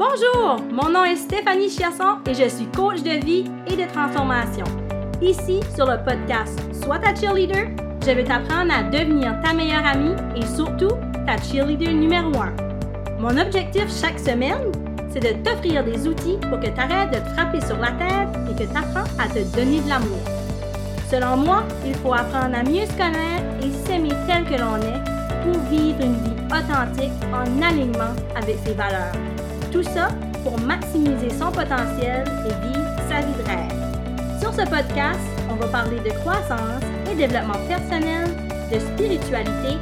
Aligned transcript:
Bonjour, 0.00 0.56
mon 0.72 0.88
nom 0.88 1.04
est 1.04 1.16
Stéphanie 1.16 1.68
Chiasson 1.68 2.20
et 2.26 2.32
je 2.32 2.48
suis 2.48 2.64
coach 2.74 3.02
de 3.02 3.22
vie 3.22 3.44
et 3.66 3.76
de 3.76 3.86
transformation. 3.92 4.64
Ici, 5.20 5.60
sur 5.74 5.84
le 5.84 6.02
podcast 6.02 6.58
Sois 6.72 6.98
ta 6.98 7.14
cheerleader, 7.14 7.68
je 8.06 8.12
vais 8.12 8.24
t'apprendre 8.24 8.72
à 8.72 8.82
devenir 8.82 9.38
ta 9.42 9.52
meilleure 9.52 9.84
amie 9.84 10.16
et 10.34 10.46
surtout 10.56 10.96
ta 11.26 11.36
cheerleader 11.36 11.92
numéro 11.92 12.30
un. 12.40 12.50
Mon 13.18 13.36
objectif 13.36 13.84
chaque 13.94 14.18
semaine, 14.18 14.72
c'est 15.12 15.20
de 15.20 15.44
t'offrir 15.44 15.84
des 15.84 16.08
outils 16.08 16.38
pour 16.48 16.58
que 16.60 16.68
tu 16.68 16.80
arrêtes 16.80 17.10
de 17.10 17.18
te 17.18 17.34
frapper 17.34 17.60
sur 17.60 17.76
la 17.76 17.88
tête 17.88 18.30
et 18.50 18.54
que 18.54 18.70
tu 18.70 18.78
apprennes 18.78 19.04
à 19.18 19.28
te 19.28 19.54
donner 19.54 19.80
de 19.80 19.88
l'amour. 19.90 20.20
Selon 21.10 21.36
moi, 21.36 21.62
il 21.84 21.94
faut 21.96 22.14
apprendre 22.14 22.56
à 22.56 22.62
mieux 22.62 22.86
se 22.86 22.92
connaître 22.92 23.44
et 23.62 23.86
s'aimer 23.86 24.14
tel 24.26 24.44
que 24.46 24.58
l'on 24.58 24.76
est 24.76 25.04
pour 25.44 25.60
vivre 25.64 26.00
une 26.00 26.14
vie 26.14 26.40
authentique 26.46 27.12
en 27.34 27.60
alignement 27.60 28.14
avec 28.34 28.56
ses 28.64 28.72
valeurs. 28.72 29.12
Tout 29.72 29.82
ça 29.84 30.08
pour 30.42 30.58
maximiser 30.60 31.30
son 31.30 31.52
potentiel 31.52 32.24
et 32.44 32.66
vivre 32.66 32.96
sa 33.08 33.20
vie 33.20 33.32
de 33.34 33.42
rêve. 33.48 34.40
Sur 34.40 34.52
ce 34.52 34.68
podcast, 34.68 35.20
on 35.48 35.54
va 35.54 35.68
parler 35.68 36.00
de 36.00 36.10
croissance 36.20 36.82
et 37.10 37.14
développement 37.14 37.58
personnel, 37.68 38.28
de 38.72 38.78
spiritualité 38.80 39.78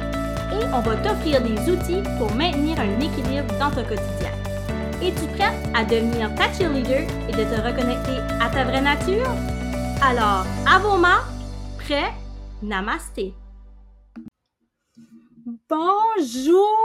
et 0.51 0.65
on 0.73 0.81
va 0.81 0.95
t'offrir 0.97 1.41
des 1.41 1.71
outils 1.71 2.03
pour 2.19 2.31
maintenir 2.35 2.79
un 2.79 2.99
équilibre 2.99 3.51
dans 3.59 3.71
ton 3.71 3.83
quotidien. 3.83 4.31
Es-tu 5.01 5.25
prête 5.35 5.57
à 5.73 5.83
devenir 5.83 6.33
ta 6.35 6.51
cheerleader 6.53 7.07
et 7.27 7.31
de 7.31 7.43
te 7.43 7.61
reconnecter 7.61 8.19
à 8.39 8.49
ta 8.49 8.65
vraie 8.65 8.81
nature? 8.81 9.31
Alors, 10.01 10.45
à 10.67 10.79
vos 10.79 10.97
mains, 10.97 11.23
prêt? 11.79 12.13
Namasté! 12.61 13.33
Bonjour! 15.67 16.77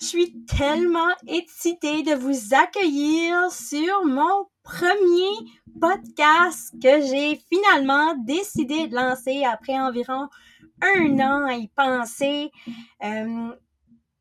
Je 0.00 0.04
suis 0.04 0.44
tellement 0.44 1.14
excitée 1.26 2.02
de 2.02 2.14
vous 2.14 2.54
accueillir 2.54 3.50
sur 3.50 4.04
mon 4.04 4.46
premier 4.62 5.30
podcast 5.80 6.74
que 6.82 7.00
j'ai 7.00 7.40
finalement 7.48 8.14
décidé 8.16 8.88
de 8.88 8.94
lancer 8.94 9.44
après 9.44 9.78
environ 9.78 10.28
un 10.82 11.18
an 11.20 11.46
à 11.46 11.54
y 11.54 11.68
penser. 11.68 12.50
Euh, 13.04 13.52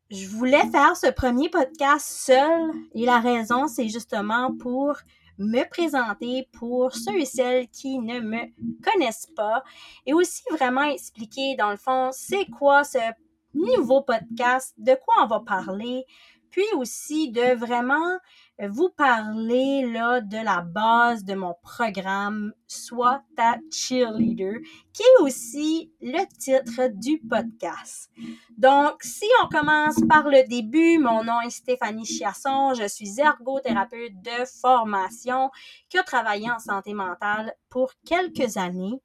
je 0.09 0.27
voulais 0.27 0.67
faire 0.71 0.95
ce 0.95 1.11
premier 1.11 1.49
podcast 1.49 2.05
seul 2.05 2.71
et 2.95 3.05
la 3.05 3.19
raison, 3.19 3.67
c'est 3.67 3.89
justement 3.89 4.55
pour 4.57 4.95
me 5.37 5.63
présenter 5.69 6.47
pour 6.53 6.93
ceux 6.93 7.17
et 7.17 7.25
celles 7.25 7.67
qui 7.69 7.99
ne 7.99 8.19
me 8.19 8.39
connaissent 8.83 9.31
pas 9.35 9.63
et 10.05 10.13
aussi 10.13 10.43
vraiment 10.51 10.83
expliquer 10.83 11.55
dans 11.57 11.71
le 11.71 11.77
fond 11.77 12.09
c'est 12.11 12.45
quoi 12.45 12.83
ce 12.83 12.97
nouveau 13.53 14.01
podcast, 14.01 14.73
de 14.77 14.93
quoi 14.93 15.23
on 15.23 15.27
va 15.27 15.39
parler, 15.39 16.05
puis 16.49 16.65
aussi 16.75 17.31
de 17.31 17.55
vraiment 17.55 18.17
vous 18.67 18.89
parler 18.89 19.83
de 19.83 20.43
la 20.43 20.61
base 20.61 21.23
de 21.23 21.33
mon 21.33 21.55
programme 21.61 22.53
Soit 22.67 23.23
ta 23.35 23.57
cheerleader, 23.71 24.59
qui 24.93 25.01
est 25.01 25.21
aussi 25.21 25.91
le 26.01 26.25
titre 26.37 26.89
du 26.93 27.19
podcast. 27.19 28.11
Donc, 28.57 29.01
si 29.01 29.25
on 29.43 29.47
commence 29.47 29.99
par 30.07 30.27
le 30.27 30.47
début, 30.47 30.99
mon 30.99 31.23
nom 31.23 31.41
est 31.41 31.49
Stéphanie 31.49 32.05
Chiasson, 32.05 32.73
je 32.73 32.87
suis 32.87 33.19
ergothérapeute 33.19 34.21
de 34.21 34.45
formation 34.61 35.49
qui 35.89 35.97
a 35.97 36.03
travaillé 36.03 36.51
en 36.51 36.59
santé 36.59 36.93
mentale 36.93 37.53
pour 37.69 37.91
quelques 38.05 38.57
années. 38.57 39.01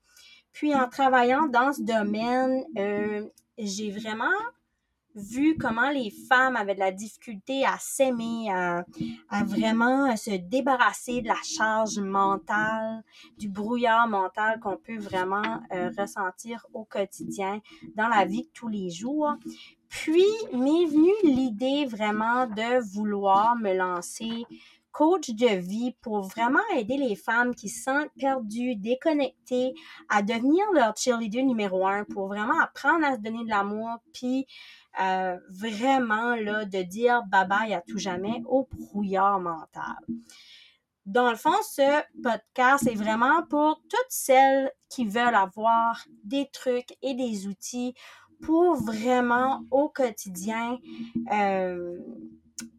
Puis 0.53 0.75
en 0.75 0.89
travaillant 0.89 1.47
dans 1.47 1.73
ce 1.73 1.83
domaine, 1.83 2.65
euh, 2.79 3.27
j'ai 3.59 3.91
vraiment 3.91 4.31
vu 5.15 5.57
comment 5.57 5.91
les 5.91 6.11
femmes 6.11 6.57
avaient 6.57 6.75
de 6.75 6.81
la 6.81 6.91
difficulté 6.91 7.65
à 7.65 7.77
s'aimer, 7.79 8.51
à, 8.51 8.85
vraiment 9.45 10.17
se 10.17 10.37
débarrasser 10.37 11.23
de 11.23 11.29
la 11.29 11.39
charge 11.45 11.99
mentale, 11.99 13.03
du 13.39 13.49
brouillard 13.49 14.09
mental 14.09 14.59
qu'on 14.61 14.77
peut 14.77 14.99
vraiment 14.99 15.63
euh, 15.73 15.91
ressentir 15.97 16.67
au 16.73 16.85
quotidien 16.85 17.61
dans 17.95 18.09
la 18.09 18.25
vie 18.25 18.43
de 18.43 18.51
tous 18.53 18.69
les 18.69 18.91
jours. 18.91 19.35
Puis 19.89 20.27
m'est 20.53 20.87
venue 20.87 21.15
l'idée 21.23 21.87
vraiment 21.87 22.47
de 22.47 22.81
vouloir 22.93 23.55
me 23.57 23.73
lancer 23.73 24.45
coach 24.95 25.31
de 25.31 25.57
vie 25.57 25.97
pour 26.01 26.23
vraiment 26.23 26.61
aider 26.77 26.97
les 26.97 27.17
femmes 27.17 27.55
qui 27.55 27.69
se 27.69 27.83
sentent 27.83 28.13
perdues, 28.17 28.77
déconnectées, 28.77 29.75
à 30.09 30.23
devenir 30.23 30.65
leur 30.73 30.97
cheerleader 30.97 31.43
numéro 31.43 31.85
un, 31.85 32.05
pour 32.05 32.29
vraiment 32.29 32.61
apprendre 32.61 33.05
à 33.05 33.17
se 33.17 33.21
donner 33.21 33.45
de 33.45 33.51
l'amour, 33.51 33.91
puis 34.15 34.47
euh, 35.01 35.37
vraiment 35.51 36.37
là, 36.37 36.65
de 36.65 36.83
dire 36.83 37.23
bye 37.27 37.47
bye 37.47 37.75
à 37.75 37.81
tout 37.81 37.99
jamais 37.99 38.43
au 38.47 38.69
brouillard 38.71 39.41
mental. 39.41 39.97
Dans 41.07 41.29
le 41.29 41.37
fond, 41.37 41.57
ce 41.63 42.03
podcast 42.23 42.87
est 42.87 42.95
vraiment 42.95 43.43
pour 43.51 43.83
toutes 43.91 44.07
celles 44.09 44.71
qui 44.89 45.07
veulent 45.07 45.35
avoir 45.35 46.07
des 46.23 46.49
trucs 46.53 46.97
et 47.03 47.15
des 47.15 47.49
outils 47.49 47.95
pour 48.41 48.77
vraiment 48.77 49.65
au 49.73 49.89
quotidien 49.89 50.79
euh, 51.33 51.99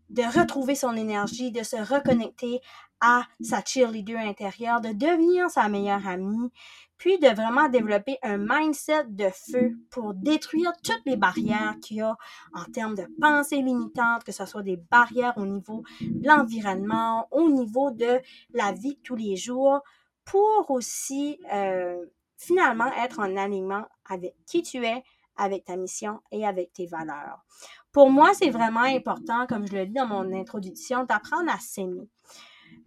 de 0.10 0.24
retrouver 0.40 0.76
son 0.76 0.96
énergie, 0.96 1.52
de 1.52 1.64
se 1.64 1.78
reconnecter 1.78 2.62
à 3.02 3.24
sa 3.42 3.64
cheerleader 3.64 4.18
intérieure, 4.18 4.82
de 4.82 4.94
devenir 4.94 5.50
sa 5.50 5.68
meilleure 5.68 6.08
amie, 6.08 6.52
puis 6.98 7.20
de 7.20 7.28
vraiment 7.28 7.68
développer 7.70 8.18
un 8.24 8.38
mindset 8.38 9.06
de 9.10 9.30
feu 9.30 9.78
pour 9.90 10.14
détruire 10.14 10.72
toutes 10.84 11.02
les 11.06 11.18
barrières 11.18 11.76
qu'il 11.82 11.98
y 11.98 12.02
a 12.02 12.16
en 12.54 12.64
termes 12.72 12.96
de 12.96 13.06
pensée 13.20 13.62
limitante, 13.62 14.24
que 14.24 14.32
ce 14.32 14.46
soit 14.46 14.64
des 14.64 14.78
barrières 14.78 15.34
au 15.38 15.46
niveau 15.46 15.84
de 16.00 16.28
l'environnement, 16.28 17.28
au 17.32 17.50
niveau 17.50 17.92
de 17.92 18.22
la 18.54 18.72
vie 18.72 18.96
de 18.96 19.02
tous 19.02 19.16
les 19.16 19.36
jours, 19.36 19.82
pour 20.24 20.72
aussi 20.72 21.38
euh, 21.54 22.06
finalement 22.38 22.92
être 23.04 23.20
en 23.20 23.36
alignement 23.36 23.86
avec 24.10 24.36
qui 24.46 24.64
tu 24.64 24.86
es, 24.86 25.04
avec 25.38 25.66
ta 25.66 25.76
mission 25.76 26.20
et 26.32 26.46
avec 26.46 26.74
tes 26.74 26.86
valeurs. 26.86 27.46
Pour 27.92 28.10
moi, 28.10 28.34
c'est 28.34 28.50
vraiment 28.50 28.82
important, 28.82 29.46
comme 29.48 29.68
je 29.68 29.74
le 29.74 29.86
dis 29.86 29.94
dans 29.94 30.08
mon 30.08 30.34
introduction, 30.34 31.04
d'apprendre 31.04 31.52
à 31.52 31.60
s'aimer. 31.60 32.10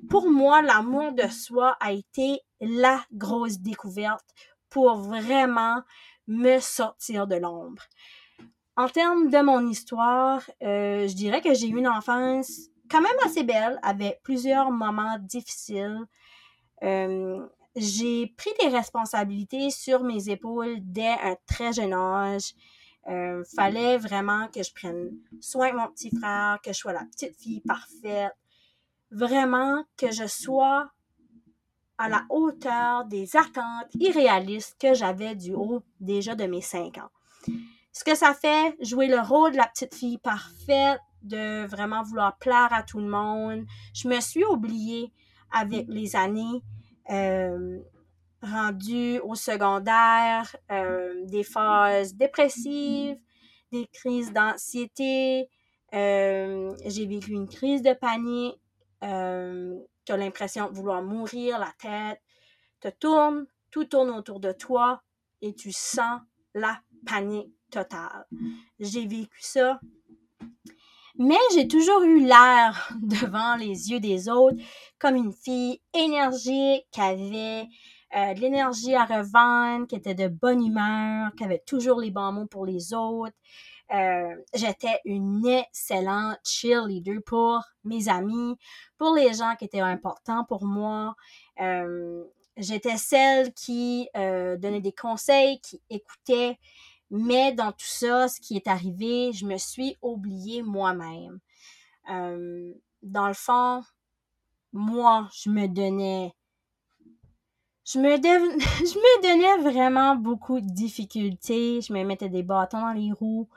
Pour 0.08 0.30
moi, 0.30 0.62
l'amour 0.62 1.12
de 1.12 1.28
soi 1.28 1.76
a 1.80 1.92
été 1.92 2.40
la 2.60 3.00
grosse 3.12 3.58
découverte 3.58 4.26
pour 4.70 4.96
vraiment 4.96 5.82
me 6.26 6.58
sortir 6.60 7.26
de 7.26 7.36
l'ombre. 7.36 7.82
En 8.76 8.88
termes 8.88 9.28
de 9.28 9.40
mon 9.40 9.66
histoire, 9.66 10.42
euh, 10.62 11.08
je 11.08 11.14
dirais 11.14 11.40
que 11.40 11.54
j'ai 11.54 11.68
eu 11.68 11.78
une 11.78 11.88
enfance 11.88 12.68
quand 12.90 13.00
même 13.00 13.16
assez 13.24 13.42
belle, 13.42 13.78
avec 13.82 14.22
plusieurs 14.22 14.70
moments 14.70 15.18
difficiles. 15.18 15.98
Euh, 16.82 17.46
j'ai 17.78 18.26
pris 18.36 18.50
des 18.60 18.68
responsabilités 18.68 19.70
sur 19.70 20.02
mes 20.02 20.28
épaules 20.28 20.78
dès 20.80 21.08
un 21.22 21.36
très 21.46 21.72
jeune 21.72 21.92
âge. 21.92 22.54
Euh, 23.08 23.42
fallait 23.56 23.96
vraiment 23.96 24.48
que 24.48 24.62
je 24.62 24.72
prenne 24.74 25.10
soin 25.40 25.70
de 25.70 25.76
mon 25.76 25.88
petit 25.88 26.10
frère, 26.14 26.58
que 26.62 26.72
je 26.72 26.78
sois 26.78 26.92
la 26.92 27.04
petite 27.04 27.36
fille 27.36 27.60
parfaite. 27.60 28.32
Vraiment 29.10 29.82
que 29.96 30.10
je 30.12 30.26
sois 30.26 30.90
à 31.96 32.08
la 32.08 32.24
hauteur 32.28 33.06
des 33.06 33.34
attentes 33.36 33.88
irréalistes 33.98 34.76
que 34.78 34.94
j'avais 34.94 35.34
du 35.34 35.54
haut 35.54 35.82
déjà 36.00 36.34
de 36.34 36.44
mes 36.44 36.60
cinq 36.60 36.98
ans. 36.98 37.10
Ce 37.92 38.04
que 38.04 38.14
ça 38.14 38.34
fait, 38.34 38.76
jouer 38.80 39.08
le 39.08 39.20
rôle 39.20 39.52
de 39.52 39.56
la 39.56 39.66
petite 39.66 39.94
fille 39.94 40.18
parfaite, 40.18 41.00
de 41.22 41.66
vraiment 41.66 42.02
vouloir 42.02 42.36
plaire 42.38 42.68
à 42.70 42.82
tout 42.82 43.00
le 43.00 43.08
monde. 43.08 43.64
Je 43.94 44.08
me 44.08 44.20
suis 44.20 44.44
oubliée 44.44 45.12
avec 45.50 45.86
les 45.88 46.14
années. 46.14 46.62
Euh, 47.10 47.78
rendu 48.42 49.18
au 49.20 49.34
secondaire, 49.34 50.54
euh, 50.70 51.24
des 51.24 51.42
phases 51.42 52.14
dépressives, 52.14 53.18
des 53.72 53.86
crises 53.88 54.32
d'anxiété. 54.32 55.48
Euh, 55.92 56.74
j'ai 56.86 57.06
vécu 57.06 57.32
une 57.32 57.48
crise 57.48 57.82
de 57.82 57.94
panique. 57.94 58.60
Tu 59.00 60.12
as 60.12 60.16
l'impression 60.16 60.70
de 60.70 60.74
vouloir 60.74 61.02
mourir, 61.02 61.58
la 61.58 61.72
tête 61.78 62.20
te 62.80 62.88
tourne, 62.88 63.46
tout 63.70 63.84
tourne 63.84 64.10
autour 64.10 64.40
de 64.40 64.52
toi 64.52 65.02
et 65.42 65.54
tu 65.54 65.72
sens 65.72 66.20
la 66.54 66.80
panique 67.06 67.52
totale. 67.70 68.26
J'ai 68.78 69.06
vécu 69.06 69.40
ça. 69.42 69.80
Mais 71.18 71.34
j'ai 71.52 71.66
toujours 71.66 72.02
eu 72.02 72.20
l'air 72.20 72.90
devant 73.02 73.56
les 73.56 73.90
yeux 73.90 73.98
des 73.98 74.28
autres 74.28 74.56
comme 75.00 75.16
une 75.16 75.32
fille 75.32 75.80
énergique 75.92 76.86
qui 76.92 77.00
avait 77.00 77.66
euh, 78.16 78.34
de 78.34 78.40
l'énergie 78.40 78.94
à 78.94 79.04
revendre, 79.04 79.88
qui 79.88 79.96
était 79.96 80.14
de 80.14 80.28
bonne 80.28 80.64
humeur, 80.64 81.32
qui 81.36 81.42
avait 81.42 81.62
toujours 81.66 82.00
les 82.00 82.12
bons 82.12 82.32
mots 82.32 82.46
pour 82.46 82.64
les 82.64 82.94
autres. 82.94 83.34
Euh, 83.92 84.34
j'étais 84.54 85.00
une 85.04 85.44
excellente 85.46 86.38
cheerleader 86.44 87.20
pour 87.26 87.64
mes 87.82 88.08
amis, 88.08 88.56
pour 88.96 89.14
les 89.14 89.34
gens 89.34 89.56
qui 89.56 89.64
étaient 89.64 89.80
importants 89.80 90.44
pour 90.44 90.64
moi. 90.64 91.16
Euh, 91.60 92.22
j'étais 92.56 92.96
celle 92.96 93.52
qui 93.54 94.08
donnait 94.14 94.80
des 94.80 94.92
conseils, 94.92 95.60
qui 95.60 95.82
écoutait. 95.90 96.58
Mais 97.10 97.52
dans 97.52 97.72
tout 97.72 97.86
ça, 97.86 98.28
ce 98.28 98.40
qui 98.40 98.56
est 98.56 98.66
arrivé, 98.66 99.32
je 99.32 99.46
me 99.46 99.56
suis 99.56 99.96
oubliée 100.02 100.62
moi-même. 100.62 101.38
Euh, 102.10 102.72
dans 103.02 103.28
le 103.28 103.34
fond, 103.34 103.82
moi, 104.72 105.28
je 105.32 105.50
me 105.50 105.66
donnais 105.66 106.34
je 107.90 107.98
me, 107.98 108.16
je 108.16 108.98
me 108.98 109.22
donnais 109.22 109.70
vraiment 109.70 110.14
beaucoup 110.14 110.60
de 110.60 110.68
difficultés. 110.68 111.80
Je 111.80 111.92
me 111.92 112.04
mettais 112.04 112.28
des 112.28 112.42
bâtons 112.42 112.80
dans 112.80 112.92
les 112.92 113.12
roues. 113.12 113.48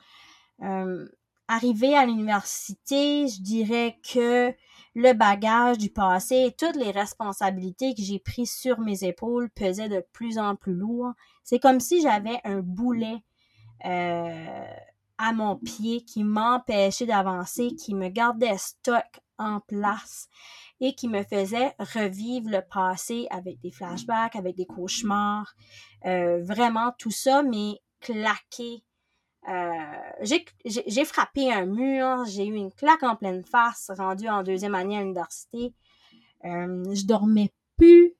Euh, 0.61 1.05
arrivé 1.49 1.95
à 1.97 2.05
l'université, 2.05 3.27
je 3.27 3.41
dirais 3.41 3.99
que 4.09 4.53
le 4.95 5.13
bagage 5.13 5.77
du 5.77 5.89
passé 5.89 6.45
et 6.47 6.51
toutes 6.53 6.77
les 6.77 6.91
responsabilités 6.91 7.93
que 7.93 8.01
j'ai 8.01 8.19
prises 8.19 8.53
sur 8.53 8.79
mes 8.79 9.03
épaules 9.03 9.49
pesaient 9.49 9.89
de 9.89 10.05
plus 10.13 10.37
en 10.37 10.55
plus 10.55 10.75
lourd. 10.75 11.11
C'est 11.43 11.59
comme 11.59 11.81
si 11.81 12.01
j'avais 12.01 12.39
un 12.45 12.61
boulet 12.61 13.23
euh, 13.85 14.65
à 15.17 15.33
mon 15.33 15.55
pied 15.55 16.03
qui 16.03 16.23
m'empêchait 16.23 17.05
d'avancer, 17.05 17.75
qui 17.75 17.93
me 17.93 18.09
gardait 18.09 18.57
stock 18.57 19.21
en 19.37 19.59
place 19.61 20.27
et 20.79 20.93
qui 20.95 21.07
me 21.07 21.23
faisait 21.23 21.75
revivre 21.79 22.49
le 22.49 22.61
passé 22.61 23.27
avec 23.29 23.59
des 23.61 23.71
flashbacks, 23.71 24.35
avec 24.35 24.55
des 24.55 24.65
cauchemars. 24.65 25.53
Euh, 26.05 26.43
vraiment, 26.43 26.91
tout 26.97 27.11
ça 27.11 27.43
mais 27.43 27.79
claqué. 27.99 28.83
Euh, 29.47 30.23
j'ai 30.23 31.05
frappé 31.05 31.51
un 31.51 31.65
mur, 31.65 32.25
j'ai 32.25 32.45
eu 32.45 32.55
une 32.55 32.71
claque 32.71 33.03
en 33.03 33.15
pleine 33.15 33.43
face, 33.43 33.91
rendue 33.95 34.29
en 34.29 34.43
deuxième 34.43 34.75
année 34.75 34.97
à 34.97 35.01
l'université. 35.01 35.73
Euh, 36.45 36.83
je 36.93 37.05
dormais 37.05 37.51
plus, 37.77 38.13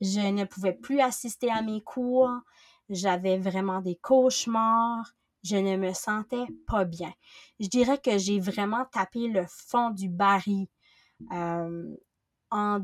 je 0.00 0.20
ne 0.20 0.44
pouvais 0.44 0.74
plus 0.74 1.00
assister 1.00 1.50
à 1.50 1.62
mes 1.62 1.82
cours, 1.82 2.30
j'avais 2.88 3.38
vraiment 3.38 3.80
des 3.80 3.96
cauchemars, 3.96 5.12
je 5.42 5.56
ne 5.56 5.76
me 5.76 5.92
sentais 5.92 6.46
pas 6.66 6.84
bien. 6.84 7.12
Je 7.60 7.68
dirais 7.68 7.98
que 7.98 8.18
j'ai 8.18 8.40
vraiment 8.40 8.84
tapé 8.92 9.28
le 9.28 9.44
fond 9.48 9.90
du 9.90 10.08
baril. 10.08 10.66
Euh, 11.32 11.96
en 12.50 12.80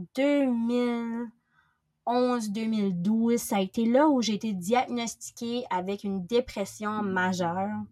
2011-2012, 2.06 3.38
ça 3.38 3.56
a 3.56 3.60
été 3.60 3.84
là 3.84 4.08
où 4.08 4.22
j'ai 4.22 4.34
été 4.34 4.52
diagnostiquée 4.52 5.64
avec 5.70 6.04
une 6.04 6.24
dépression 6.26 7.02
majeure. 7.02 7.82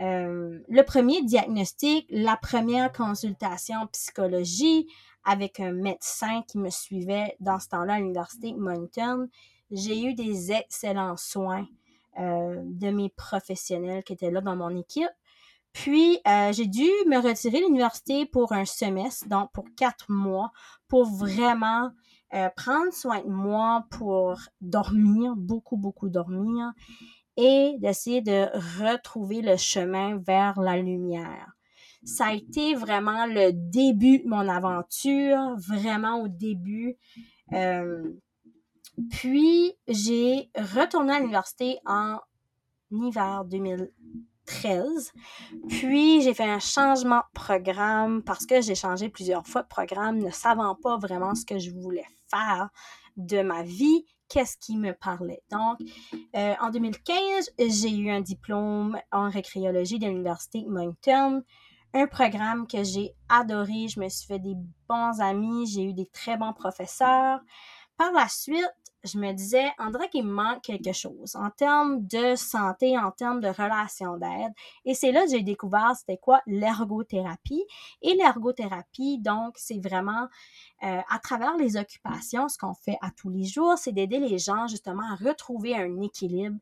Euh, 0.00 0.58
le 0.68 0.82
premier 0.82 1.22
diagnostic, 1.22 2.06
la 2.10 2.36
première 2.36 2.90
consultation 2.92 3.76
en 3.76 3.86
psychologie 3.88 4.88
avec 5.24 5.60
un 5.60 5.72
médecin 5.72 6.42
qui 6.48 6.58
me 6.58 6.70
suivait 6.70 7.36
dans 7.40 7.60
ce 7.60 7.68
temps-là 7.68 7.94
à 7.94 7.98
l'université 8.00 8.54
Moncton, 8.54 9.28
j'ai 9.72 10.04
eu 10.04 10.14
des 10.14 10.52
excellents 10.52 11.16
soins 11.16 11.66
euh, 12.18 12.60
de 12.64 12.90
mes 12.90 13.08
professionnels 13.08 14.04
qui 14.04 14.12
étaient 14.12 14.30
là 14.30 14.40
dans 14.40 14.56
mon 14.56 14.76
équipe. 14.76 15.10
Puis, 15.72 16.18
euh, 16.28 16.52
j'ai 16.52 16.66
dû 16.66 16.88
me 17.06 17.16
retirer 17.16 17.60
de 17.60 17.64
l'université 17.64 18.26
pour 18.26 18.52
un 18.52 18.66
semestre, 18.66 19.26
donc 19.28 19.50
pour 19.52 19.64
quatre 19.74 20.10
mois, 20.10 20.52
pour 20.86 21.06
vraiment 21.06 21.90
euh, 22.34 22.50
prendre 22.54 22.92
soin 22.92 23.20
de 23.20 23.30
moi, 23.30 23.86
pour 23.90 24.38
dormir, 24.60 25.34
beaucoup, 25.36 25.78
beaucoup 25.78 26.10
dormir, 26.10 26.72
et 27.38 27.76
d'essayer 27.78 28.20
de 28.20 28.48
retrouver 28.84 29.40
le 29.40 29.56
chemin 29.56 30.18
vers 30.18 30.60
la 30.60 30.76
lumière. 30.76 31.52
Ça 32.04 32.26
a 32.26 32.32
été 32.34 32.74
vraiment 32.74 33.26
le 33.26 33.52
début 33.52 34.18
de 34.18 34.28
mon 34.28 34.48
aventure, 34.48 35.56
vraiment 35.56 36.20
au 36.20 36.28
début. 36.28 36.96
Euh, 37.52 38.12
puis, 39.10 39.72
j'ai 39.88 40.50
retourné 40.56 41.14
à 41.14 41.20
l'université 41.20 41.78
en 41.86 42.18
hiver 42.90 43.44
2000, 43.46 43.90
13. 44.46 45.12
Puis, 45.68 46.22
j'ai 46.22 46.34
fait 46.34 46.44
un 46.44 46.58
changement 46.58 47.18
de 47.18 47.40
programme 47.40 48.22
parce 48.22 48.46
que 48.46 48.60
j'ai 48.60 48.74
changé 48.74 49.08
plusieurs 49.08 49.46
fois 49.46 49.62
de 49.62 49.68
programme, 49.68 50.18
ne 50.18 50.30
savant 50.30 50.74
pas 50.74 50.96
vraiment 50.98 51.34
ce 51.34 51.44
que 51.44 51.58
je 51.58 51.70
voulais 51.70 52.06
faire 52.28 52.70
de 53.16 53.42
ma 53.42 53.62
vie, 53.62 54.04
qu'est-ce 54.28 54.56
qui 54.56 54.76
me 54.76 54.92
parlait. 54.92 55.42
Donc, 55.50 55.78
euh, 56.34 56.54
en 56.60 56.70
2015, 56.70 57.50
j'ai 57.58 57.90
eu 57.90 58.10
un 58.10 58.20
diplôme 58.20 58.98
en 59.10 59.30
récréologie 59.30 59.98
de 59.98 60.06
l'Université 60.06 60.64
Moncton, 60.66 61.42
un 61.94 62.06
programme 62.06 62.66
que 62.66 62.82
j'ai 62.82 63.14
adoré. 63.28 63.88
Je 63.88 64.00
me 64.00 64.08
suis 64.08 64.26
fait 64.26 64.38
des 64.38 64.54
bons 64.88 65.20
amis, 65.20 65.66
j'ai 65.66 65.84
eu 65.84 65.92
des 65.92 66.06
très 66.06 66.36
bons 66.36 66.54
professeurs. 66.54 67.40
Par 67.98 68.12
la 68.12 68.28
suite, 68.28 68.72
je 69.04 69.18
me 69.18 69.32
disais, 69.32 69.70
on 69.78 69.90
dirait 69.90 70.08
qu'il 70.08 70.24
me 70.24 70.32
manque 70.32 70.62
quelque 70.62 70.92
chose 70.92 71.34
en 71.36 71.50
termes 71.50 72.06
de 72.06 72.36
santé, 72.36 72.96
en 72.98 73.10
termes 73.10 73.40
de 73.40 73.48
relations 73.48 74.16
d'aide. 74.16 74.52
Et 74.84 74.94
c'est 74.94 75.12
là 75.12 75.24
que 75.24 75.30
j'ai 75.30 75.42
découvert 75.42 75.94
c'était 75.96 76.18
quoi 76.18 76.40
l'ergothérapie. 76.46 77.64
Et 78.00 78.14
l'ergothérapie, 78.14 79.18
donc, 79.18 79.54
c'est 79.56 79.80
vraiment 79.82 80.28
euh, 80.82 81.00
à 81.08 81.18
travers 81.18 81.56
les 81.56 81.76
occupations, 81.76 82.48
ce 82.48 82.58
qu'on 82.58 82.74
fait 82.74 82.98
à 83.02 83.10
tous 83.10 83.30
les 83.30 83.44
jours, 83.44 83.76
c'est 83.76 83.92
d'aider 83.92 84.18
les 84.18 84.38
gens 84.38 84.66
justement 84.66 85.04
à 85.12 85.16
retrouver 85.16 85.76
un 85.76 86.00
équilibre, 86.00 86.58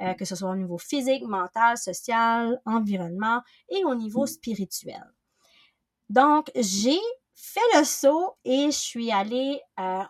euh, 0.00 0.14
que 0.14 0.24
ce 0.24 0.36
soit 0.36 0.50
au 0.50 0.56
niveau 0.56 0.78
physique, 0.78 1.24
mental, 1.24 1.76
social, 1.76 2.60
environnement 2.66 3.40
et 3.68 3.84
au 3.84 3.94
niveau 3.94 4.26
spirituel. 4.26 5.04
Donc, 6.08 6.50
j'ai 6.54 7.00
fait 7.34 7.78
le 7.78 7.84
saut 7.84 8.36
et 8.44 8.66
je 8.66 8.78
suis 8.78 9.10
allée 9.10 9.60
euh, 9.80 10.02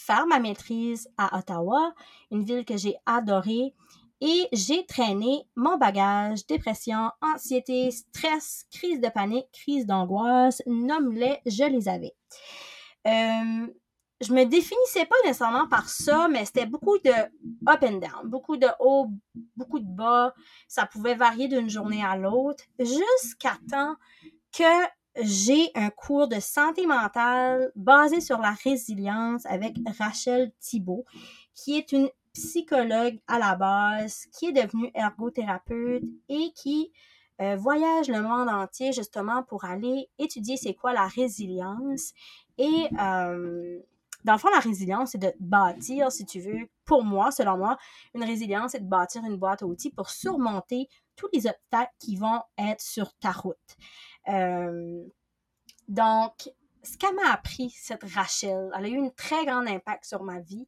faire 0.00 0.26
ma 0.26 0.38
maîtrise 0.38 1.08
à 1.18 1.38
Ottawa, 1.38 1.94
une 2.30 2.44
ville 2.44 2.64
que 2.64 2.76
j'ai 2.76 2.96
adorée. 3.06 3.74
Et 4.22 4.48
j'ai 4.52 4.84
traîné 4.84 5.46
mon 5.56 5.78
bagage, 5.78 6.46
dépression, 6.46 7.10
anxiété, 7.22 7.90
stress, 7.90 8.66
crise 8.70 9.00
de 9.00 9.08
panique, 9.08 9.46
crise 9.50 9.86
d'angoisse, 9.86 10.62
nomme-les, 10.66 11.38
je 11.46 11.64
les 11.64 11.88
avais. 11.88 12.12
Euh, 13.06 13.66
je 14.20 14.34
me 14.34 14.44
définissais 14.44 15.06
pas 15.06 15.16
nécessairement 15.24 15.66
par 15.68 15.88
ça, 15.88 16.28
mais 16.28 16.44
c'était 16.44 16.66
beaucoup 16.66 16.98
de 16.98 17.10
up 17.10 17.82
and 17.82 17.98
down, 17.98 18.28
beaucoup 18.28 18.58
de 18.58 18.66
haut, 18.78 19.08
beaucoup 19.56 19.78
de 19.78 19.88
bas. 19.88 20.34
Ça 20.68 20.84
pouvait 20.84 21.14
varier 21.14 21.48
d'une 21.48 21.70
journée 21.70 22.04
à 22.04 22.16
l'autre, 22.16 22.64
jusqu'à 22.78 23.56
temps 23.70 23.96
que 24.52 24.86
j'ai 25.22 25.70
un 25.74 25.90
cours 25.90 26.28
de 26.28 26.40
santé 26.40 26.86
mentale 26.86 27.72
basé 27.74 28.20
sur 28.20 28.38
la 28.38 28.52
résilience 28.52 29.44
avec 29.46 29.76
Rachel 29.98 30.52
Thibault, 30.60 31.04
qui 31.54 31.76
est 31.76 31.92
une 31.92 32.08
psychologue 32.32 33.18
à 33.26 33.38
la 33.38 33.56
base, 33.56 34.26
qui 34.32 34.46
est 34.46 34.52
devenue 34.52 34.90
ergothérapeute 34.94 36.04
et 36.28 36.52
qui 36.54 36.92
euh, 37.40 37.56
voyage 37.56 38.08
le 38.08 38.22
monde 38.22 38.48
entier 38.48 38.92
justement 38.92 39.42
pour 39.42 39.64
aller 39.64 40.08
étudier 40.18 40.56
c'est 40.56 40.74
quoi 40.74 40.92
la 40.92 41.06
résilience. 41.06 42.12
Et 42.58 42.88
euh, 43.00 43.80
dans 44.24 44.34
le 44.34 44.38
fond, 44.38 44.50
la 44.50 44.60
résilience, 44.60 45.12
c'est 45.12 45.18
de 45.18 45.32
bâtir, 45.40 46.12
si 46.12 46.26
tu 46.26 46.40
veux, 46.40 46.68
pour 46.84 47.02
moi, 47.04 47.30
selon 47.30 47.56
moi, 47.56 47.78
une 48.14 48.24
résilience, 48.24 48.72
c'est 48.72 48.84
de 48.84 48.88
bâtir 48.88 49.24
une 49.24 49.36
boîte 49.36 49.62
à 49.62 49.66
outils 49.66 49.90
pour 49.90 50.10
surmonter 50.10 50.88
tous 51.16 51.28
les 51.32 51.46
obstacles 51.46 51.94
qui 51.98 52.16
vont 52.16 52.42
être 52.58 52.80
sur 52.80 53.14
ta 53.14 53.30
route. 53.30 53.56
Euh, 54.28 55.04
donc, 55.88 56.50
ce 56.82 56.96
qu'elle 56.96 57.14
m'a 57.14 57.32
appris, 57.32 57.70
cette 57.70 58.04
Rachel, 58.04 58.70
elle 58.76 58.84
a 58.84 58.88
eu 58.88 59.00
un 59.00 59.10
très 59.10 59.44
grand 59.44 59.66
impact 59.66 60.04
sur 60.04 60.22
ma 60.22 60.40
vie 60.40 60.66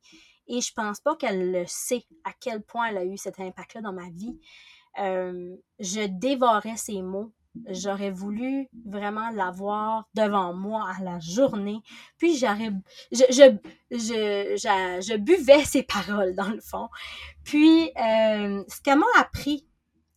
et 0.49 0.61
je 0.61 0.73
pense 0.73 1.01
pas 1.01 1.17
qu'elle 1.17 1.53
le 1.53 1.65
sait 1.67 2.05
à 2.25 2.33
quel 2.39 2.63
point 2.63 2.89
elle 2.89 2.99
a 2.99 3.05
eu 3.05 3.17
cet 3.17 3.41
impact-là 3.41 3.81
dans 3.81 3.93
ma 3.93 4.11
vie. 4.11 4.39
Euh, 4.99 5.57
je 5.79 6.07
dévorais 6.07 6.77
ses 6.77 7.01
mots. 7.03 7.33
J'aurais 7.69 8.11
voulu 8.11 8.69
vraiment 8.87 9.29
l'avoir 9.31 10.09
devant 10.15 10.55
moi 10.55 10.91
à 10.99 11.03
la 11.03 11.19
journée. 11.21 11.81
Puis 12.17 12.37
j'aurais, 12.37 12.73
je, 13.13 13.25
je, 13.29 13.59
je, 13.91 15.01
je, 15.07 15.17
buvais 15.17 15.65
ses 15.65 15.83
paroles 15.83 16.35
dans 16.35 16.49
le 16.49 16.61
fond. 16.61 16.89
Puis 17.45 17.91
euh, 17.97 18.65
ce 18.69 18.81
qu'elle 18.81 18.99
m'a 18.99 19.07
appris, 19.19 19.69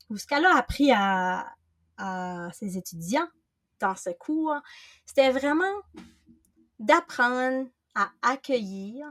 ou 0.10 0.18
ce 0.18 0.26
qu'elle 0.26 0.46
a 0.46 0.56
appris 0.56 0.92
à, 0.94 1.46
à 1.98 2.50
ses 2.54 2.78
étudiants 2.78 3.28
dans 3.80 3.96
ce 3.96 4.10
cours, 4.12 4.56
c'était 5.06 5.32
vraiment 5.32 5.76
d'apprendre 6.80 7.68
à 7.96 8.10
accueillir, 8.22 9.08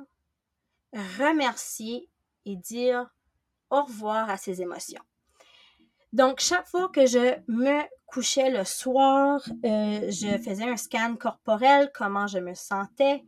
remercier 0.93 2.09
et 2.45 2.57
dire 2.57 3.11
au 3.71 3.83
revoir 3.83 4.31
à 4.31 4.37
ses 4.37 4.62
émotions. 4.62 5.03
Donc, 6.12 6.38
chaque 6.38 6.69
fois 6.69 6.88
que 6.91 7.07
je 7.07 7.35
me 7.49 7.83
couchais 8.07 8.50
le 8.50 8.64
soir, 8.64 9.41
euh, 9.64 10.11
je 10.11 10.38
faisais 10.38 10.62
un 10.64 10.76
scan 10.76 11.17
corporel, 11.17 11.91
comment 11.93 12.29
je 12.29 12.38
me 12.38 12.55
sentais. 12.55 13.25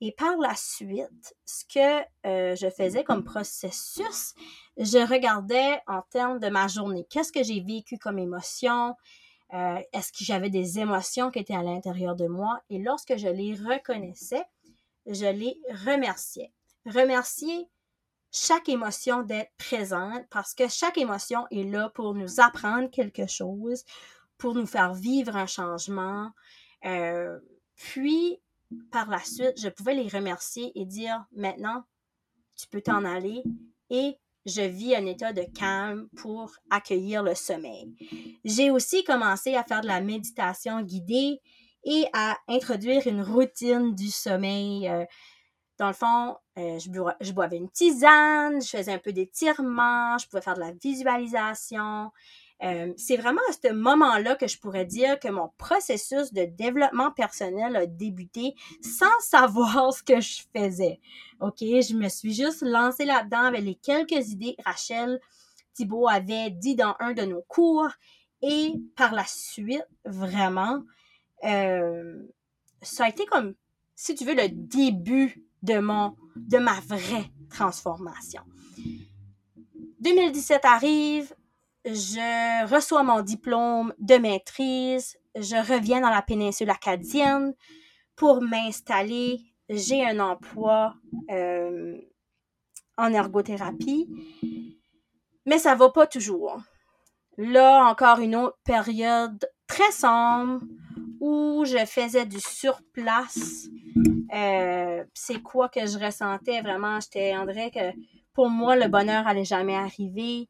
Et 0.00 0.12
par 0.12 0.36
la 0.36 0.54
suite, 0.56 1.36
ce 1.44 1.64
que 1.64 2.04
euh, 2.26 2.56
je 2.56 2.68
faisais 2.68 3.04
comme 3.04 3.22
processus, 3.22 4.34
je 4.76 4.98
regardais 4.98 5.80
en 5.86 6.02
termes 6.02 6.38
de 6.38 6.48
ma 6.48 6.68
journée. 6.68 7.06
Qu'est-ce 7.08 7.32
que 7.32 7.42
j'ai 7.42 7.60
vécu 7.60 7.98
comme 7.98 8.18
émotion? 8.18 8.94
Euh, 9.54 9.80
est-ce 9.92 10.12
que 10.12 10.24
j'avais 10.24 10.50
des 10.50 10.78
émotions 10.78 11.30
qui 11.30 11.38
étaient 11.38 11.54
à 11.54 11.62
l'intérieur 11.62 12.16
de 12.16 12.26
moi? 12.26 12.60
Et 12.68 12.78
lorsque 12.78 13.16
je 13.16 13.28
les 13.28 13.54
reconnaissais, 13.54 14.44
je 15.06 15.26
les 15.26 15.58
remerciais. 15.84 16.52
Remercier 16.84 17.68
chaque 18.32 18.68
émotion 18.68 19.22
d'être 19.22 19.52
présente 19.56 20.26
parce 20.30 20.52
que 20.52 20.68
chaque 20.68 20.98
émotion 20.98 21.46
est 21.50 21.64
là 21.64 21.90
pour 21.94 22.14
nous 22.14 22.40
apprendre 22.40 22.90
quelque 22.90 23.26
chose, 23.26 23.84
pour 24.36 24.54
nous 24.54 24.66
faire 24.66 24.92
vivre 24.92 25.36
un 25.36 25.46
changement. 25.46 26.30
Euh, 26.84 27.38
puis, 27.76 28.40
par 28.90 29.08
la 29.08 29.20
suite, 29.20 29.58
je 29.58 29.68
pouvais 29.68 29.94
les 29.94 30.08
remercier 30.08 30.72
et 30.74 30.84
dire, 30.84 31.24
maintenant, 31.32 31.84
tu 32.56 32.66
peux 32.68 32.82
t'en 32.82 33.04
aller 33.04 33.42
et 33.90 34.18
je 34.46 34.62
vis 34.62 34.94
un 34.94 35.04
état 35.06 35.32
de 35.32 35.42
calme 35.42 36.08
pour 36.16 36.52
accueillir 36.70 37.22
le 37.22 37.34
sommeil. 37.34 37.94
J'ai 38.44 38.70
aussi 38.70 39.02
commencé 39.04 39.56
à 39.56 39.64
faire 39.64 39.80
de 39.80 39.88
la 39.88 40.00
méditation 40.00 40.80
guidée 40.82 41.40
et 41.84 42.06
à 42.12 42.38
introduire 42.48 43.06
une 43.06 43.22
routine 43.22 43.94
du 43.94 44.08
sommeil. 44.08 44.88
Euh, 44.88 45.04
dans 45.78 45.88
le 45.88 45.92
fond, 45.92 46.36
euh, 46.58 46.78
je, 46.78 47.32
boivais 47.32 47.56
une 47.56 47.70
tisane, 47.70 48.62
je 48.62 48.68
faisais 48.68 48.92
un 48.92 48.98
peu 48.98 49.12
d'étirement, 49.12 50.16
je 50.16 50.26
pouvais 50.26 50.40
faire 50.40 50.54
de 50.54 50.60
la 50.60 50.72
visualisation. 50.72 52.10
Euh, 52.62 52.92
c'est 52.96 53.18
vraiment 53.18 53.42
à 53.50 53.52
ce 53.52 53.72
moment-là 53.72 54.34
que 54.34 54.46
je 54.46 54.58
pourrais 54.58 54.86
dire 54.86 55.20
que 55.20 55.28
mon 55.28 55.50
processus 55.58 56.32
de 56.32 56.44
développement 56.44 57.10
personnel 57.10 57.76
a 57.76 57.86
débuté 57.86 58.54
sans 58.80 59.06
savoir 59.20 59.92
ce 59.92 60.02
que 60.02 60.20
je 60.20 60.42
faisais. 60.56 61.00
OK, 61.40 61.58
je 61.60 61.94
me 61.94 62.08
suis 62.08 62.32
juste 62.32 62.62
lancée 62.62 63.04
là-dedans 63.04 63.44
avec 63.44 63.62
les 63.62 63.74
quelques 63.74 64.30
idées 64.30 64.56
Rachel 64.64 65.20
Thibault 65.74 66.08
avait 66.08 66.50
dit 66.50 66.74
dans 66.74 66.96
un 66.98 67.12
de 67.12 67.22
nos 67.22 67.42
cours 67.42 67.90
et 68.42 68.72
par 68.96 69.14
la 69.14 69.24
suite, 69.24 69.86
vraiment, 70.04 70.82
euh, 71.44 72.22
ça 72.82 73.04
a 73.04 73.08
été 73.08 73.26
comme, 73.26 73.54
si 73.94 74.14
tu 74.14 74.24
veux, 74.24 74.34
le 74.34 74.48
début 74.48 75.44
de 75.62 75.78
mon, 75.78 76.16
de 76.36 76.58
ma 76.58 76.80
vraie 76.80 77.30
transformation. 77.50 78.42
2017 80.00 80.64
arrive, 80.64 81.34
je 81.86 82.66
reçois 82.66 83.04
mon 83.04 83.22
diplôme 83.22 83.94
de 83.98 84.16
maîtrise, 84.16 85.16
je 85.36 85.56
reviens 85.56 86.00
dans 86.00 86.10
la 86.10 86.22
péninsule 86.22 86.70
acadienne 86.70 87.54
pour 88.16 88.42
m'installer. 88.42 89.40
J'ai 89.68 90.04
un 90.04 90.18
emploi 90.18 90.94
euh, 91.30 91.96
en 92.98 93.12
ergothérapie, 93.12 94.08
mais 95.44 95.58
ça 95.58 95.74
va 95.74 95.90
pas 95.90 96.06
toujours. 96.06 96.60
Là, 97.38 97.84
encore 97.86 98.18
une 98.18 98.34
autre 98.34 98.58
période 98.64 99.48
très 99.66 99.92
sombre 99.92 100.62
où 101.20 101.64
je 101.64 101.84
faisais 101.86 102.26
du 102.26 102.40
surplace. 102.40 103.68
Euh, 104.34 105.04
c'est 105.14 105.40
quoi 105.40 105.68
que 105.68 105.86
je 105.86 105.98
ressentais 105.98 106.62
vraiment? 106.62 106.98
J'étais, 107.00 107.36
André, 107.36 107.70
que 107.70 107.92
pour 108.32 108.48
moi, 108.48 108.76
le 108.76 108.88
bonheur 108.88 109.26
allait 109.26 109.44
jamais 109.44 109.76
arriver. 109.76 110.48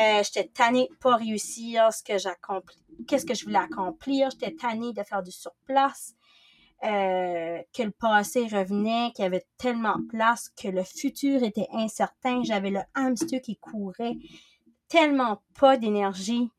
Euh, 0.00 0.22
j'étais 0.22 0.48
tannée 0.48 0.88
de 0.90 0.96
pas 0.96 1.16
réussir 1.16 1.92
ce 1.92 2.02
que 2.02 2.18
j'accomplis, 2.18 2.82
qu'est-ce 3.06 3.26
que 3.26 3.34
je 3.34 3.44
voulais 3.44 3.58
accomplir. 3.58 4.30
J'étais 4.30 4.54
tannée 4.54 4.92
de 4.92 5.02
faire 5.02 5.22
du 5.22 5.30
surplace. 5.30 6.14
Euh, 6.82 7.62
que 7.72 7.82
le 7.82 7.92
passé 7.92 8.42
revenait, 8.42 9.10
qu'il 9.14 9.22
y 9.22 9.26
avait 9.26 9.46
tellement 9.56 9.96
de 9.96 10.06
place, 10.06 10.50
que 10.50 10.68
le 10.68 10.82
futur 10.82 11.42
était 11.42 11.68
incertain. 11.72 12.42
J'avais 12.42 12.70
le 12.70 12.80
hamster 12.94 13.40
qui 13.40 13.56
courait, 13.56 14.18
tellement 14.88 15.40
pas 15.58 15.78
d'énergie. 15.78 16.50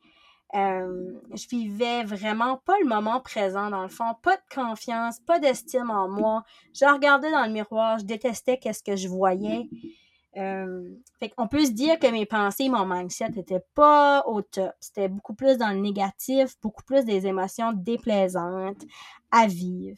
Euh, 0.55 1.11
je 1.33 1.47
vivais 1.49 2.03
vraiment 2.05 2.57
pas 2.65 2.75
le 2.81 2.87
moment 2.87 3.19
présent 3.19 3.69
dans 3.69 3.83
le 3.83 3.89
fond, 3.89 4.15
pas 4.23 4.37
de 4.37 4.55
confiance, 4.55 5.19
pas 5.19 5.37
d'estime 5.37 5.91
en 5.91 6.07
moi. 6.07 6.43
Je 6.73 6.85
regardais 6.85 7.29
dans 7.29 7.45
le 7.45 7.51
miroir, 7.51 7.99
je 7.99 8.05
détestais 8.05 8.57
qu'est-ce 8.57 8.81
que 8.81 8.95
je 8.95 9.07
voyais. 9.07 9.69
Euh, 10.37 10.89
fait 11.19 11.29
qu'on 11.29 11.47
peut 11.47 11.65
se 11.65 11.71
dire 11.71 11.97
que 11.97 12.07
mes 12.07 12.25
pensées, 12.25 12.67
mon 12.67 12.85
mindset 12.85 13.29
n'étaient 13.29 13.63
pas 13.73 14.23
au 14.27 14.41
top. 14.41 14.73
C'était 14.81 15.07
beaucoup 15.07 15.33
plus 15.33 15.57
dans 15.57 15.69
le 15.69 15.79
négatif, 15.79 16.55
beaucoup 16.61 16.83
plus 16.83 17.05
des 17.05 17.25
émotions 17.25 17.71
déplaisantes 17.73 18.83
à 19.31 19.47
vivre. 19.47 19.97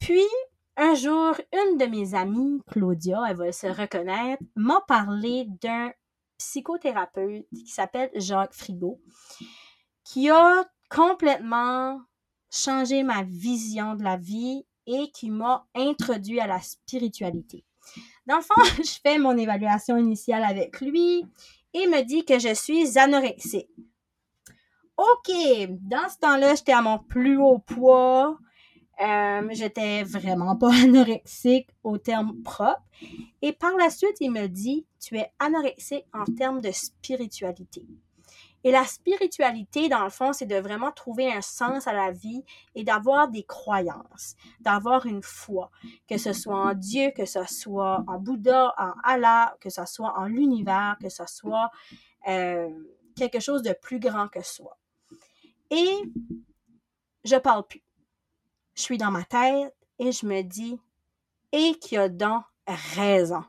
Puis, 0.00 0.26
un 0.76 0.94
jour, 0.94 1.34
une 1.52 1.76
de 1.78 1.86
mes 1.86 2.14
amies, 2.14 2.62
Claudia, 2.66 3.22
elle 3.28 3.36
va 3.36 3.52
se 3.52 3.66
reconnaître, 3.66 4.42
m'a 4.56 4.80
parlé 4.88 5.46
d'un 5.62 5.92
psychothérapeute 6.38 7.46
qui 7.50 7.68
s'appelle 7.68 8.10
Jacques 8.14 8.54
Frigo, 8.54 8.98
qui 10.04 10.30
a 10.30 10.64
complètement 10.88 12.00
changé 12.50 13.02
ma 13.02 13.22
vision 13.22 13.94
de 13.94 14.02
la 14.02 14.16
vie 14.16 14.64
et 14.86 15.10
qui 15.12 15.30
m'a 15.30 15.66
introduit 15.74 16.40
à 16.40 16.46
la 16.46 16.60
spiritualité. 16.60 17.64
Dans 18.30 18.36
le 18.36 18.42
fond, 18.42 18.54
je 18.84 19.00
fais 19.02 19.18
mon 19.18 19.36
évaluation 19.36 19.96
initiale 19.96 20.44
avec 20.44 20.80
lui 20.80 21.26
et 21.74 21.88
me 21.88 22.02
dit 22.02 22.24
que 22.24 22.38
je 22.38 22.54
suis 22.54 22.96
anorexique. 22.96 23.68
OK, 24.96 25.32
dans 25.80 26.08
ce 26.08 26.18
temps-là, 26.20 26.54
j'étais 26.54 26.72
à 26.72 26.80
mon 26.80 27.00
plus 27.00 27.38
haut 27.38 27.58
poids. 27.58 28.38
Euh, 29.02 29.48
j'étais 29.50 30.04
vraiment 30.04 30.54
pas 30.54 30.72
anorexique 30.84 31.70
au 31.82 31.98
terme 31.98 32.40
propre. 32.44 32.80
Et 33.42 33.52
par 33.52 33.76
la 33.76 33.90
suite, 33.90 34.18
il 34.20 34.30
me 34.30 34.46
dit, 34.46 34.86
tu 35.00 35.18
es 35.18 35.32
anorexique 35.40 36.04
en 36.14 36.24
termes 36.24 36.60
de 36.60 36.70
spiritualité. 36.70 37.84
Et 38.64 38.70
la 38.70 38.84
spiritualité, 38.84 39.88
dans 39.88 40.04
le 40.04 40.10
fond, 40.10 40.32
c'est 40.32 40.46
de 40.46 40.56
vraiment 40.56 40.92
trouver 40.92 41.32
un 41.32 41.40
sens 41.40 41.86
à 41.86 41.92
la 41.92 42.10
vie 42.10 42.44
et 42.74 42.84
d'avoir 42.84 43.28
des 43.28 43.44
croyances, 43.44 44.36
d'avoir 44.60 45.06
une 45.06 45.22
foi, 45.22 45.70
que 46.08 46.18
ce 46.18 46.32
soit 46.32 46.56
en 46.56 46.74
Dieu, 46.74 47.10
que 47.16 47.24
ce 47.24 47.44
soit 47.44 48.04
en 48.06 48.18
Bouddha, 48.18 48.74
en 48.76 48.92
Allah, 49.02 49.56
que 49.60 49.70
ce 49.70 49.84
soit 49.86 50.18
en 50.18 50.24
l'univers, 50.24 50.96
que 51.00 51.08
ce 51.08 51.24
soit 51.26 51.70
euh, 52.28 52.68
quelque 53.16 53.40
chose 53.40 53.62
de 53.62 53.72
plus 53.72 53.98
grand 53.98 54.28
que 54.28 54.42
soi. 54.42 54.76
Et 55.70 56.02
je 57.24 57.36
parle 57.36 57.66
plus. 57.66 57.82
Je 58.74 58.82
suis 58.82 58.98
dans 58.98 59.10
ma 59.10 59.24
tête 59.24 59.74
et 59.98 60.12
je 60.12 60.26
me 60.26 60.42
dis, 60.42 60.78
et 61.52 61.74
qui 61.80 61.96
a 61.96 62.08
donc 62.08 62.44
raison? 62.66 63.44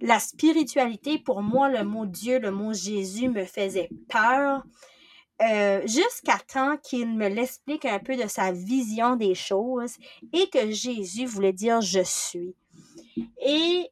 La 0.00 0.18
spiritualité, 0.18 1.18
pour 1.18 1.42
moi, 1.42 1.68
le 1.68 1.84
mot 1.84 2.06
Dieu, 2.06 2.38
le 2.38 2.50
mot 2.50 2.72
Jésus 2.72 3.28
me 3.28 3.44
faisait 3.44 3.90
peur. 4.08 4.64
Euh, 5.42 5.84
jusqu'à 5.84 6.38
temps 6.38 6.76
qu'il 6.76 7.12
me 7.16 7.28
l'explique 7.28 7.84
un 7.86 7.98
peu 7.98 8.16
de 8.16 8.28
sa 8.28 8.52
vision 8.52 9.16
des 9.16 9.34
choses 9.34 9.96
et 10.32 10.48
que 10.48 10.70
Jésus 10.70 11.26
voulait 11.26 11.52
dire 11.52 11.80
je 11.80 12.02
suis. 12.04 12.54
Et 13.44 13.90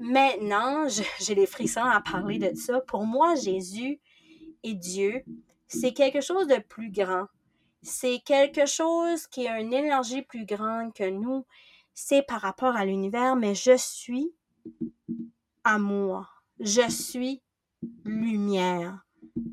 maintenant, 0.00 0.86
j'ai 1.20 1.34
les 1.36 1.46
frissons 1.46 1.84
à 1.84 2.00
parler 2.00 2.38
de 2.38 2.56
ça. 2.56 2.80
Pour 2.80 3.06
moi, 3.06 3.36
Jésus 3.36 4.00
et 4.64 4.74
Dieu, 4.74 5.22
c'est 5.68 5.92
quelque 5.92 6.20
chose 6.20 6.48
de 6.48 6.58
plus 6.58 6.90
grand. 6.90 7.26
C'est 7.82 8.20
quelque 8.24 8.66
chose 8.66 9.26
qui 9.28 9.46
a 9.46 9.60
une 9.60 9.72
énergie 9.72 10.22
plus 10.22 10.44
grande 10.44 10.92
que 10.92 11.08
nous. 11.08 11.44
C'est 11.92 12.22
par 12.22 12.40
rapport 12.40 12.74
à 12.74 12.84
l'univers, 12.84 13.36
mais 13.36 13.54
je 13.54 13.76
suis 13.76 14.32
amour. 15.64 16.42
Je 16.60 16.88
suis 16.90 17.42
lumière. 18.04 19.04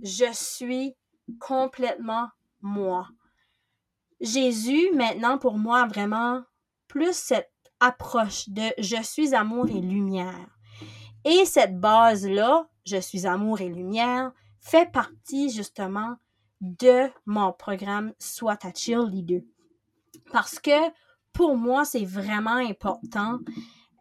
Je 0.04 0.32
suis 0.34 0.96
complètement 1.40 2.30
moi. 2.62 3.10
Jésus, 4.20 4.92
maintenant, 4.94 5.38
pour 5.38 5.58
moi, 5.58 5.88
vraiment 5.88 6.44
plus 6.88 7.16
cette 7.16 7.52
approche 7.80 8.50
de 8.50 8.70
je 8.78 9.02
suis 9.02 9.34
amour 9.34 9.68
et 9.70 9.82
lumière. 9.82 10.48
Et 11.26 11.46
cette 11.46 11.80
base-là, 11.80 12.70
je 12.86 12.98
suis 12.98 13.26
amour 13.26 13.62
et 13.62 13.70
lumière, 13.70 14.32
fait 14.60 14.92
partie 14.92 15.50
justement 15.50 16.16
de 16.62 17.10
mon 17.26 17.52
programme 17.52 18.14
Soit 18.20 18.58
ta 18.58 18.74
cheerleader. 18.74 19.42
Parce 20.32 20.60
que 20.60 20.92
pour 21.34 21.58
moi, 21.58 21.86
c'est 21.86 22.06
vraiment 22.06 22.58
important 22.58 23.40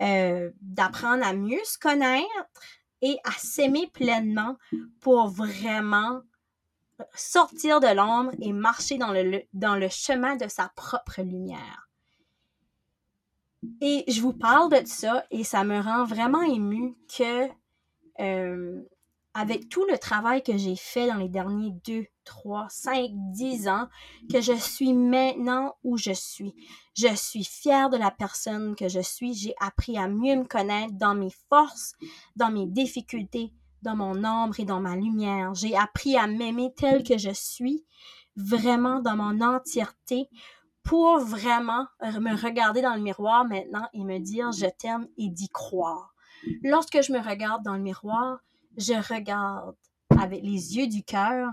euh, 0.02 0.50
d'apprendre 0.60 1.26
à 1.26 1.32
mieux 1.32 1.62
se 1.64 1.78
connaître 1.78 2.26
et 3.02 3.18
à 3.24 3.32
s'aimer 3.32 3.86
pleinement 3.88 4.56
pour 5.00 5.28
vraiment 5.28 6.22
sortir 7.14 7.80
de 7.80 7.94
l'ombre 7.94 8.32
et 8.40 8.52
marcher 8.52 8.98
dans 8.98 9.12
le, 9.12 9.42
dans 9.52 9.76
le 9.76 9.88
chemin 9.88 10.36
de 10.36 10.48
sa 10.48 10.70
propre 10.76 11.22
lumière. 11.22 11.88
Et 13.80 14.04
je 14.08 14.20
vous 14.20 14.32
parle 14.32 14.70
de 14.70 14.86
ça 14.86 15.24
et 15.30 15.44
ça 15.44 15.64
me 15.64 15.80
rend 15.80 16.04
vraiment 16.04 16.42
ému 16.42 16.96
que 17.14 17.48
euh, 18.20 18.82
avec 19.34 19.68
tout 19.68 19.84
le 19.86 19.98
travail 19.98 20.42
que 20.42 20.56
j'ai 20.56 20.76
fait 20.76 21.06
dans 21.06 21.16
les 21.16 21.28
derniers 21.28 21.72
deux, 21.84 22.06
trois, 22.30 22.68
cinq, 22.70 23.10
dix 23.32 23.66
ans, 23.66 23.88
que 24.32 24.40
je 24.40 24.52
suis 24.52 24.94
maintenant 24.94 25.74
où 25.82 25.96
je 25.96 26.12
suis. 26.12 26.54
Je 26.96 27.12
suis 27.16 27.42
fière 27.42 27.90
de 27.90 27.96
la 27.96 28.12
personne 28.12 28.76
que 28.76 28.88
je 28.88 29.00
suis. 29.00 29.34
J'ai 29.34 29.54
appris 29.60 29.98
à 29.98 30.06
mieux 30.06 30.36
me 30.36 30.44
connaître 30.44 30.94
dans 30.94 31.16
mes 31.16 31.32
forces, 31.48 31.94
dans 32.36 32.50
mes 32.50 32.66
difficultés, 32.66 33.52
dans 33.82 33.96
mon 33.96 34.24
ombre 34.24 34.60
et 34.60 34.64
dans 34.64 34.80
ma 34.80 34.94
lumière. 34.94 35.54
J'ai 35.54 35.76
appris 35.76 36.16
à 36.16 36.28
m'aimer 36.28 36.72
tel 36.76 37.02
que 37.02 37.18
je 37.18 37.32
suis, 37.32 37.84
vraiment 38.36 39.00
dans 39.00 39.16
mon 39.16 39.40
entièreté, 39.40 40.28
pour 40.84 41.18
vraiment 41.18 41.86
me 42.00 42.40
regarder 42.40 42.80
dans 42.80 42.94
le 42.94 43.02
miroir 43.02 43.44
maintenant 43.44 43.88
et 43.92 44.04
me 44.04 44.18
dire 44.18 44.52
je 44.52 44.66
t'aime 44.78 45.08
et 45.18 45.28
d'y 45.28 45.48
croire. 45.48 46.14
Lorsque 46.62 47.02
je 47.02 47.12
me 47.12 47.18
regarde 47.18 47.64
dans 47.64 47.74
le 47.74 47.82
miroir, 47.82 48.38
je 48.76 48.94
regarde 49.12 49.74
avec 50.16 50.42
les 50.42 50.76
yeux 50.76 50.86
du 50.86 51.02
cœur 51.02 51.50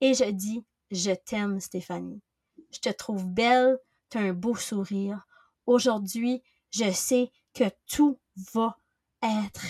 et 0.00 0.14
je 0.14 0.30
dis, 0.30 0.64
je 0.90 1.12
t'aime 1.12 1.60
Stéphanie. 1.60 2.20
Je 2.72 2.78
te 2.80 2.90
trouve 2.90 3.26
belle 3.26 3.78
tu 4.10 4.18
as 4.18 4.22
un 4.22 4.32
beau 4.32 4.54
sourire. 4.54 5.26
Aujourd'hui, 5.66 6.42
je 6.70 6.90
sais 6.90 7.30
que 7.54 7.64
tout 7.86 8.18
va 8.54 8.78
être 9.22 9.64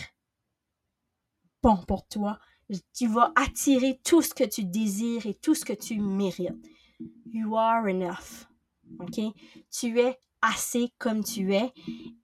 bon 1.63 1.77
pour 1.77 2.07
toi. 2.07 2.39
Tu 2.95 3.09
vas 3.09 3.33
attirer 3.35 4.01
tout 4.05 4.23
ce 4.23 4.35
que 4.35 4.45
tu 4.45 4.65
désires 4.65 5.27
et 5.27 5.35
tout 5.35 5.55
ce 5.55 5.65
que 5.65 5.73
tu 5.73 5.99
mérites. 5.99 6.55
You 7.27 7.57
are 7.57 7.87
enough. 7.89 8.47
OK? 9.01 9.21
Tu 9.71 9.99
es 9.99 10.19
assez 10.43 10.93
comme 10.99 11.25
tu 11.25 11.55
es 11.55 11.73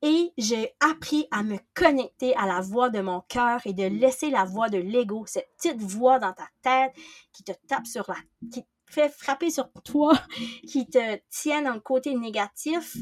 et 0.03 0.33
j'ai 0.39 0.75
appris 0.81 1.27
à 1.31 1.43
me 1.43 1.59
connecter 1.75 2.35
à 2.37 2.47
la 2.47 2.61
voix 2.61 2.91
de 2.91 3.01
mon 3.01 3.21
cœur 3.23 3.61
et 3.65 3.73
de 3.73 3.85
laisser 3.85 4.31
la 4.31 4.45
voix 4.45 4.69
de 4.69 4.79
l'ego, 4.79 5.25
cette 5.27 5.49
petite 5.57 5.81
voix 5.81 6.19
dans 6.19 6.33
ta 6.33 6.49
tête 6.63 6.95
qui 7.33 7.45
te 7.45 7.53
tape 7.67 7.87
sur 7.87 8.05
la, 8.09 8.17
qui 8.51 8.63
te 8.63 8.69
fait 8.87 9.09
frapper 9.09 9.51
sur 9.51 9.71
toi, 9.85 10.13
qui 10.69 10.87
te 10.87 11.19
tient 11.31 11.63
dans 11.63 11.75
le 11.75 11.81
côté 11.81 12.15
négatif. 12.15 12.97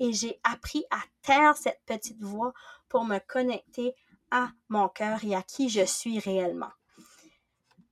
Et 0.00 0.12
j'ai 0.12 0.40
appris 0.42 0.84
à 0.90 0.98
taire 1.22 1.56
cette 1.56 1.80
petite 1.86 2.20
voix 2.22 2.52
pour 2.88 3.04
me 3.04 3.18
connecter 3.18 3.94
à 4.30 4.50
mon 4.68 4.88
cœur 4.88 5.24
et 5.24 5.34
à 5.34 5.42
qui 5.42 5.68
je 5.68 5.84
suis 5.84 6.18
réellement. 6.18 6.72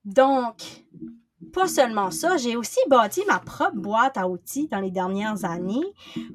Donc, 0.05 0.63
pas 1.53 1.69
seulement 1.69 2.11
ça, 2.11 2.37
j'ai 2.37 2.57
aussi 2.57 2.79
bâti 2.89 3.23
ma 3.27 3.39
propre 3.39 3.75
boîte 3.75 4.19
à 4.19 4.29
outils 4.29 4.69
dans 4.69 4.81
les 4.81 4.91
dernières 4.91 5.45
années 5.45 5.95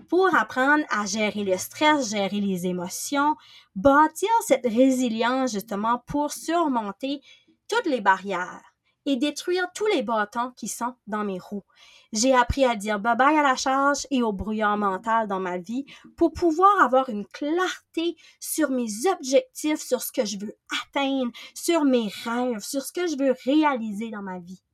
pour 0.10 0.34
apprendre 0.36 0.84
à 0.90 1.06
gérer 1.06 1.44
le 1.44 1.58
stress, 1.58 2.10
gérer 2.10 2.42
les 2.42 2.66
émotions, 2.66 3.36
bâtir 3.76 4.30
cette 4.46 4.66
résilience 4.66 5.52
justement 5.52 6.02
pour 6.08 6.32
surmonter 6.32 7.22
toutes 7.68 7.86
les 7.86 8.02
barrières 8.02 8.62
et 9.06 9.16
détruire 9.16 9.68
tous 9.76 9.86
les 9.88 10.02
bâtons 10.02 10.52
qui 10.58 10.68
sont 10.68 10.96
dans 11.06 11.24
mes 11.24 11.40
roues. 11.40 11.64
J'ai 12.12 12.34
appris 12.34 12.66
à 12.66 12.76
dire 12.76 13.00
bye 13.00 13.16
bye 13.16 13.38
à 13.38 13.44
la 13.44 13.56
charge 13.56 14.08
et 14.10 14.24
au 14.24 14.34
brouillard 14.34 14.78
mental 14.78 15.28
dans 15.28 15.40
ma 15.40 15.60
vie 15.60 15.86
pour 16.18 16.34
pouvoir 16.34 16.82
avoir 16.82 17.10
une 17.10 17.28
clarté 17.28 18.16
sur 18.40 18.72
mes 18.72 18.88
objectifs, 19.12 19.82
sur 19.82 20.02
ce 20.02 20.12
que 20.12 20.26
je 20.26 20.40
veux 20.40 20.58
atteindre, 20.84 21.32
sur 21.54 21.84
mes 21.84 22.10
rêves, 22.24 22.64
sur 22.64 22.82
ce 22.82 22.92
que 22.92 23.06
je 23.06 23.18
veux 23.18 23.36
réaliser 23.46 24.10
dans 24.10 24.24
ma 24.24 24.40
vie. 24.40 24.65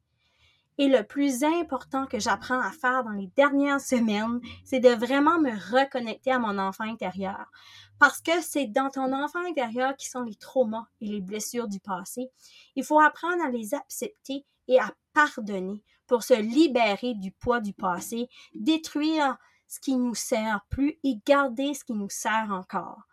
Et 0.81 0.87
le 0.87 1.03
plus 1.03 1.43
important 1.43 2.07
que 2.07 2.17
j'apprends 2.17 2.59
à 2.59 2.71
faire 2.71 3.03
dans 3.03 3.11
les 3.11 3.27
dernières 3.35 3.79
semaines, 3.79 4.41
c'est 4.65 4.79
de 4.79 4.89
vraiment 4.89 5.39
me 5.39 5.51
reconnecter 5.51 6.31
à 6.31 6.39
mon 6.39 6.57
enfant 6.57 6.85
intérieur. 6.85 7.51
Parce 7.99 8.19
que 8.19 8.41
c'est 8.41 8.65
dans 8.65 8.89
ton 8.89 9.13
enfant 9.13 9.45
intérieur 9.47 9.95
qui 9.95 10.09
sont 10.09 10.23
les 10.23 10.33
traumas 10.33 10.87
et 10.99 11.05
les 11.05 11.21
blessures 11.21 11.67
du 11.67 11.79
passé. 11.79 12.31
Il 12.75 12.83
faut 12.83 12.99
apprendre 12.99 13.43
à 13.43 13.51
les 13.51 13.75
accepter 13.75 14.43
et 14.67 14.79
à 14.79 14.91
pardonner 15.13 15.83
pour 16.07 16.23
se 16.23 16.33
libérer 16.33 17.13
du 17.13 17.31
poids 17.31 17.59
du 17.59 17.73
passé, 17.73 18.27
détruire 18.55 19.37
ce 19.67 19.79
qui 19.79 19.95
nous 19.95 20.15
sert 20.15 20.65
plus 20.71 20.97
et 21.03 21.19
garder 21.27 21.75
ce 21.75 21.83
qui 21.83 21.93
nous 21.93 22.09
sert 22.09 22.47
encore. 22.49 23.03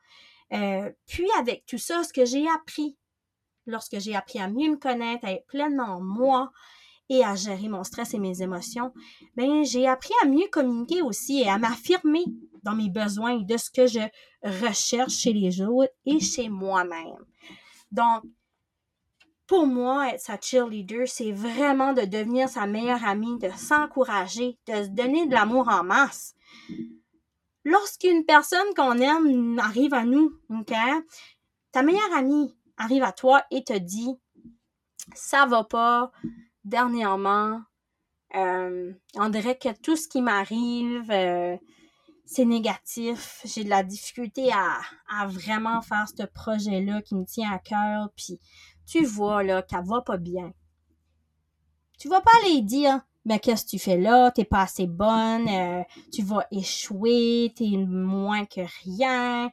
Euh, 0.54 0.90
puis 1.06 1.28
avec 1.38 1.66
tout 1.66 1.76
ça, 1.76 2.02
ce 2.02 2.14
que 2.14 2.24
j'ai 2.24 2.48
appris, 2.48 2.96
lorsque 3.66 3.98
j'ai 3.98 4.16
appris 4.16 4.40
à 4.40 4.48
mieux 4.48 4.70
me 4.70 4.78
connaître, 4.78 5.26
à 5.26 5.32
être 5.32 5.46
pleinement 5.46 6.00
moi, 6.00 6.50
et 7.08 7.24
à 7.24 7.34
gérer 7.34 7.68
mon 7.68 7.84
stress 7.84 8.14
et 8.14 8.18
mes 8.18 8.42
émotions, 8.42 8.92
ben 9.36 9.64
j'ai 9.64 9.86
appris 9.86 10.12
à 10.22 10.26
mieux 10.26 10.48
communiquer 10.50 11.02
aussi 11.02 11.40
et 11.40 11.48
à 11.48 11.58
m'affirmer 11.58 12.24
dans 12.62 12.74
mes 12.74 12.90
besoins 12.90 13.38
et 13.38 13.44
de 13.44 13.56
ce 13.56 13.70
que 13.70 13.86
je 13.86 14.00
recherche 14.42 15.12
chez 15.12 15.32
les 15.32 15.62
autres 15.62 15.92
et 16.04 16.20
chez 16.20 16.48
moi-même. 16.48 17.24
Donc, 17.90 18.24
pour 19.46 19.66
moi, 19.66 20.12
être 20.12 20.20
sa 20.20 20.38
cheerleader, 20.38 21.08
c'est 21.08 21.32
vraiment 21.32 21.94
de 21.94 22.02
devenir 22.02 22.50
sa 22.50 22.66
meilleure 22.66 23.04
amie, 23.04 23.38
de 23.38 23.48
s'encourager, 23.56 24.58
de 24.66 24.74
se 24.74 24.88
donner 24.88 25.26
de 25.26 25.32
l'amour 25.32 25.68
en 25.68 25.82
masse. 25.82 26.34
Lorsqu'une 27.64 28.24
personne 28.26 28.74
qu'on 28.76 28.98
aime 28.98 29.58
arrive 29.58 29.94
à 29.94 30.04
nous, 30.04 30.32
ta 31.72 31.82
meilleure 31.82 32.14
amie 32.14 32.54
arrive 32.76 33.02
à 33.02 33.12
toi 33.12 33.42
et 33.50 33.64
te 33.64 33.76
dit 33.76 34.18
ça 35.14 35.46
va 35.46 35.64
pas, 35.64 36.12
dernièrement, 36.68 37.60
euh, 38.36 38.92
on 39.16 39.28
dirait 39.30 39.58
que 39.58 39.70
tout 39.80 39.96
ce 39.96 40.06
qui 40.06 40.20
m'arrive, 40.20 41.10
euh, 41.10 41.56
c'est 42.26 42.44
négatif. 42.44 43.40
J'ai 43.44 43.64
de 43.64 43.70
la 43.70 43.82
difficulté 43.82 44.50
à, 44.52 45.26
vraiment 45.26 45.80
faire 45.80 46.06
ce 46.08 46.24
projet-là 46.24 47.02
qui 47.02 47.14
me 47.14 47.24
tient 47.24 47.50
à 47.50 47.58
cœur. 47.58 48.10
Puis 48.16 48.38
tu 48.86 49.04
vois 49.04 49.42
là 49.42 49.62
qu'elle 49.62 49.84
va 49.84 50.02
pas 50.02 50.18
bien. 50.18 50.52
Tu 51.98 52.08
vas 52.08 52.20
pas 52.20 52.30
aller 52.44 52.62
dire 52.62 53.00
mais 53.24 53.40
qu'est-ce 53.40 53.64
que 53.64 53.70
tu 53.70 53.78
fais 53.78 53.98
là? 53.98 54.30
T'es 54.30 54.44
pas 54.44 54.62
assez 54.62 54.86
bonne, 54.86 55.48
euh, 55.48 55.82
tu 56.12 56.22
vas 56.22 56.46
échouer, 56.50 57.52
t'es 57.54 57.76
moins 57.76 58.46
que 58.46 58.62
rien, 58.84 59.50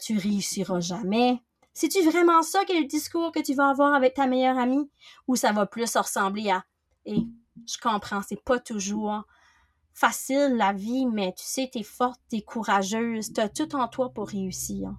tu 0.00 0.16
réussiras 0.16 0.80
jamais. 0.80 1.42
C'est-tu 1.74 2.02
vraiment 2.02 2.42
ça 2.42 2.64
qui 2.64 2.72
est 2.72 2.80
le 2.80 2.86
discours 2.86 3.32
que 3.32 3.40
tu 3.40 3.54
vas 3.54 3.70
avoir 3.70 3.94
avec 3.94 4.14
ta 4.14 4.26
meilleure 4.26 4.58
amie? 4.58 4.90
Ou 5.28 5.36
ça 5.36 5.52
va 5.52 5.66
plus 5.66 5.96
ressembler 5.96 6.50
à 6.50 6.64
Et 7.06 7.26
je 7.66 7.78
comprends, 7.78 8.22
c'est 8.22 8.42
pas 8.42 8.58
toujours 8.58 9.24
facile 9.94 10.56
la 10.56 10.72
vie, 10.72 11.06
mais 11.06 11.32
tu 11.36 11.44
sais, 11.44 11.68
t'es 11.72 11.82
forte, 11.82 12.20
t'es 12.28 12.42
courageuse, 12.42 13.32
t'as 13.32 13.48
tout 13.48 13.74
en 13.74 13.88
toi 13.88 14.10
pour 14.10 14.28
réussir. 14.28 14.94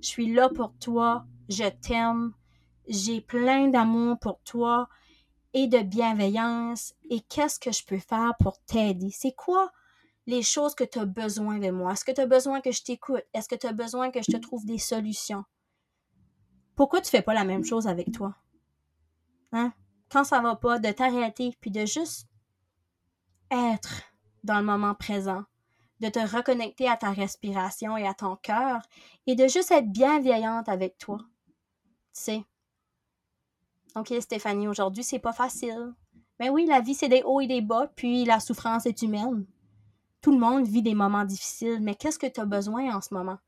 Je 0.00 0.06
suis 0.06 0.32
là 0.32 0.48
pour 0.48 0.74
toi, 0.78 1.24
je 1.48 1.64
t'aime, 1.64 2.32
j'ai 2.88 3.20
plein 3.20 3.68
d'amour 3.68 4.18
pour 4.18 4.40
toi 4.42 4.88
et 5.54 5.66
de 5.68 5.78
bienveillance. 5.78 6.94
Et 7.10 7.20
qu'est-ce 7.20 7.58
que 7.58 7.72
je 7.72 7.84
peux 7.84 7.98
faire 7.98 8.34
pour 8.40 8.58
t'aider? 8.66 9.10
C'est 9.10 9.34
quoi 9.34 9.72
les 10.26 10.42
choses 10.42 10.74
que 10.74 10.84
tu 10.84 10.98
as 10.98 11.06
besoin 11.06 11.58
de 11.58 11.70
moi? 11.70 11.92
Est-ce 11.92 12.04
que 12.04 12.12
tu 12.12 12.20
as 12.20 12.26
besoin 12.26 12.60
que 12.60 12.72
je 12.72 12.82
t'écoute? 12.82 13.24
Est-ce 13.32 13.48
que 13.48 13.54
tu 13.54 13.66
as 13.66 13.72
besoin 13.72 14.10
que 14.10 14.22
je 14.22 14.28
te 14.28 14.36
trouve 14.36 14.66
des 14.66 14.78
solutions? 14.78 15.44
Pourquoi 16.76 17.00
tu 17.00 17.10
fais 17.10 17.22
pas 17.22 17.34
la 17.34 17.44
même 17.44 17.64
chose 17.64 17.88
avec 17.88 18.12
toi? 18.12 18.36
Hein? 19.52 19.72
Quand 20.10 20.24
ça 20.24 20.40
va 20.40 20.54
pas, 20.54 20.78
de 20.78 20.90
t'arrêter 20.92 21.56
puis 21.60 21.70
de 21.70 21.84
juste 21.84 22.28
être 23.50 24.02
dans 24.44 24.58
le 24.58 24.64
moment 24.64 24.94
présent, 24.94 25.44
de 26.00 26.08
te 26.08 26.18
reconnecter 26.18 26.88
à 26.88 26.96
ta 26.96 27.10
respiration 27.10 27.96
et 27.96 28.06
à 28.06 28.14
ton 28.14 28.36
cœur 28.36 28.82
et 29.26 29.34
de 29.34 29.48
juste 29.48 29.70
être 29.70 29.90
bienveillante 29.90 30.68
avec 30.68 30.98
toi. 30.98 31.18
Tu 31.18 32.22
sais. 32.22 32.44
Ok, 33.96 34.12
Stéphanie, 34.20 34.68
aujourd'hui, 34.68 35.02
c'est 35.02 35.18
pas 35.18 35.32
facile. 35.32 35.94
Mais 36.38 36.50
oui, 36.50 36.66
la 36.66 36.80
vie, 36.80 36.94
c'est 36.94 37.08
des 37.08 37.22
hauts 37.22 37.40
et 37.40 37.46
des 37.46 37.62
bas, 37.62 37.90
puis 37.96 38.26
la 38.26 38.40
souffrance 38.40 38.84
est 38.84 39.00
humaine. 39.00 39.46
Tout 40.20 40.32
le 40.32 40.38
monde 40.38 40.66
vit 40.66 40.82
des 40.82 40.94
moments 40.94 41.24
difficiles, 41.24 41.78
mais 41.80 41.94
qu'est-ce 41.94 42.18
que 42.18 42.26
tu 42.26 42.40
as 42.40 42.44
besoin 42.44 42.94
en 42.94 43.00
ce 43.00 43.14
moment? 43.14 43.38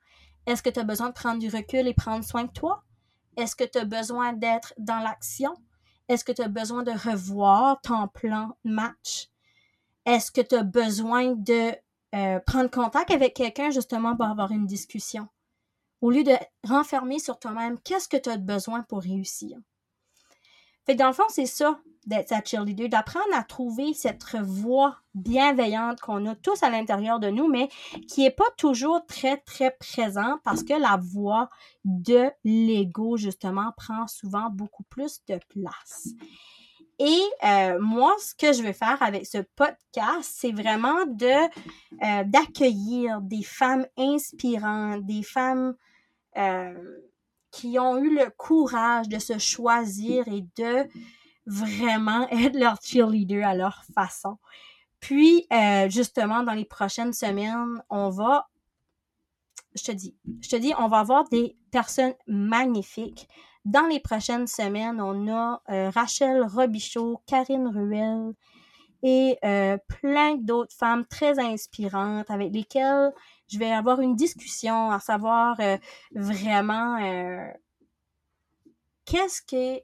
Est-ce 0.47 0.63
que 0.63 0.71
tu 0.71 0.81
as 0.81 0.85
besoin 0.85 1.09
de 1.09 1.15
prendre 1.15 1.39
du 1.39 1.49
recul 1.51 1.87
et 1.87 1.93
prendre 1.93 2.25
soin 2.25 2.45
de 2.45 2.53
toi? 2.53 2.83
Est-ce 3.39 3.55
que 3.55 3.63
tu 3.63 3.79
as 3.79 3.85
besoin 3.85 4.33
d'être 4.33 4.75
dans 4.79 4.99
l'action? 4.99 5.55
Est-ce 6.09 6.25
que 6.25 6.33
tu 6.33 6.43
as 6.43 6.49
besoin 6.49 6.83
de 6.83 6.91
revoir 6.91 7.81
ton 7.83 8.09
plan 8.09 8.57
match? 8.65 9.29
Est-ce 10.05 10.33
que 10.33 10.41
tu 10.41 10.57
as 10.57 10.65
besoin 10.65 11.37
de 11.37 11.73
euh, 12.17 12.41
prendre 12.41 12.69
contact 12.69 13.13
avec 13.13 13.35
quelqu'un 13.35 13.71
justement 13.71 14.17
pour 14.17 14.27
avoir 14.27 14.51
une 14.51 14.67
discussion? 14.67 15.29
Au 16.01 16.11
lieu 16.11 16.25
de 16.25 16.35
renfermer 16.67 17.21
sur 17.21 17.39
toi-même, 17.39 17.79
qu'est-ce 17.81 18.09
que 18.09 18.17
tu 18.17 18.29
as 18.29 18.39
besoin 18.39 18.83
pour 18.83 19.03
réussir? 19.03 19.57
Fait 20.85 20.97
dans 20.97 21.07
le 21.07 21.13
fond, 21.13 21.29
c'est 21.29 21.47
ça 21.47 21.79
d'être 22.07 22.29
sa 22.29 22.43
cheerleader, 22.43 22.89
d'apprendre 22.89 23.35
à 23.35 23.43
trouver 23.43 23.95
cette 23.95 24.25
voix 24.41 24.97
bienveillante 25.15 26.01
qu'on 26.01 26.27
a 26.27 26.35
tous 26.35 26.63
à 26.63 26.71
l'intérieur 26.71 27.21
de 27.21 27.29
nous, 27.29 27.49
mais 27.49 27.69
qui 28.09 28.25
est 28.25 28.31
pas 28.31 28.51
toujours 28.57 29.05
très, 29.07 29.39
très 29.39 29.71
présente 29.79 30.41
parce 30.45 30.63
que 30.63 30.75
la 30.75 30.97
voix 30.97 31.51
de 31.85 32.31
l'ego, 32.45 33.17
justement, 33.17 33.73
prend 33.77 34.07
souvent 34.07 34.51
beaucoup 34.51 34.85
plus 34.85 35.21
de 35.29 35.39
place. 35.49 36.09
Et 36.99 37.23
euh, 37.45 37.79
moi, 37.81 38.15
ce 38.19 38.35
que 38.35 38.53
je 38.53 38.63
vais 38.63 38.73
faire 38.73 39.01
avec 39.03 39.25
ce 39.25 39.39
podcast, 39.39 40.23
c'est 40.23 40.51
vraiment 40.51 41.07
de 41.07 41.27
euh, 41.27 42.25
d'accueillir 42.25 43.21
des 43.21 43.45
femmes 43.45 43.87
inspirantes, 43.97 45.07
des 45.07 45.23
femmes 45.23 45.77
euh, 46.37 46.75
qui 47.53 47.79
ont 47.79 47.99
eu 47.99 48.15
le 48.15 48.31
courage 48.37 49.09
de 49.09 49.19
se 49.21 49.39
choisir 49.39 50.27
et 50.27 50.45
de 50.57 50.89
vraiment 51.49 52.29
être 52.31 52.57
leur 52.57 52.77
cheerleader 52.83 53.43
à 53.45 53.55
leur 53.55 53.83
façon. 53.95 54.39
Puis, 55.01 55.47
euh, 55.53 55.89
justement, 55.89 56.43
dans 56.43 56.53
les 56.53 56.65
prochaines 56.65 57.13
semaines, 57.13 57.83
on 57.89 58.11
va, 58.11 58.49
je 59.75 59.85
te 59.85 59.93
dis, 59.93 60.15
je 60.41 60.49
te 60.49 60.57
dis, 60.57 60.73
on 60.79 60.89
va 60.89 60.99
avoir 60.99 61.29
des 61.29 61.57
personnes 61.71 62.15
magnifiques. 62.27 63.29
Dans 63.65 63.87
les 63.87 64.01
prochaines 64.01 64.47
semaines, 64.47 65.01
on 65.01 65.29
a 65.33 65.63
euh, 65.71 65.91
Rachel 65.91 66.43
Robichaud, 66.43 67.21
Karine 67.27 67.69
Ruel 67.69 68.35
et 69.05 69.39
euh, 69.45 69.79
plein 70.01 70.37
d'autres 70.37 70.75
femmes 70.75 71.07
très 71.07 71.39
inspirantes 71.39 72.31
avec 72.31 72.53
lesquelles 72.53 73.13
je 73.47 73.59
vais 73.59 73.71
avoir 73.71 74.01
une 74.01 74.17
discussion 74.17 74.91
à 74.91 74.99
savoir 74.99 75.57
vraiment 76.13 76.99
qu'est-ce 79.05 79.41
que 79.43 79.81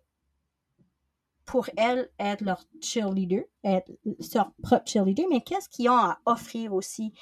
pour 1.45 1.69
elles 1.77 2.11
être 2.19 2.43
leur 2.43 2.65
cheerleader, 2.81 3.45
être 3.63 3.91
leur 4.35 4.53
propre 4.63 4.89
cheerleader, 4.89 5.27
mais 5.29 5.43
qu'est-ce 5.43 5.69
qu'ils 5.69 5.91
ont 5.91 5.97
à 5.97 6.19
offrir 6.27 6.73
aussi 6.73 7.13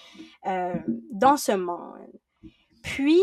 euh, 0.47 0.75
dans 1.11 1.37
ce 1.37 1.53
monde? 1.53 2.21
Puis, 2.83 3.21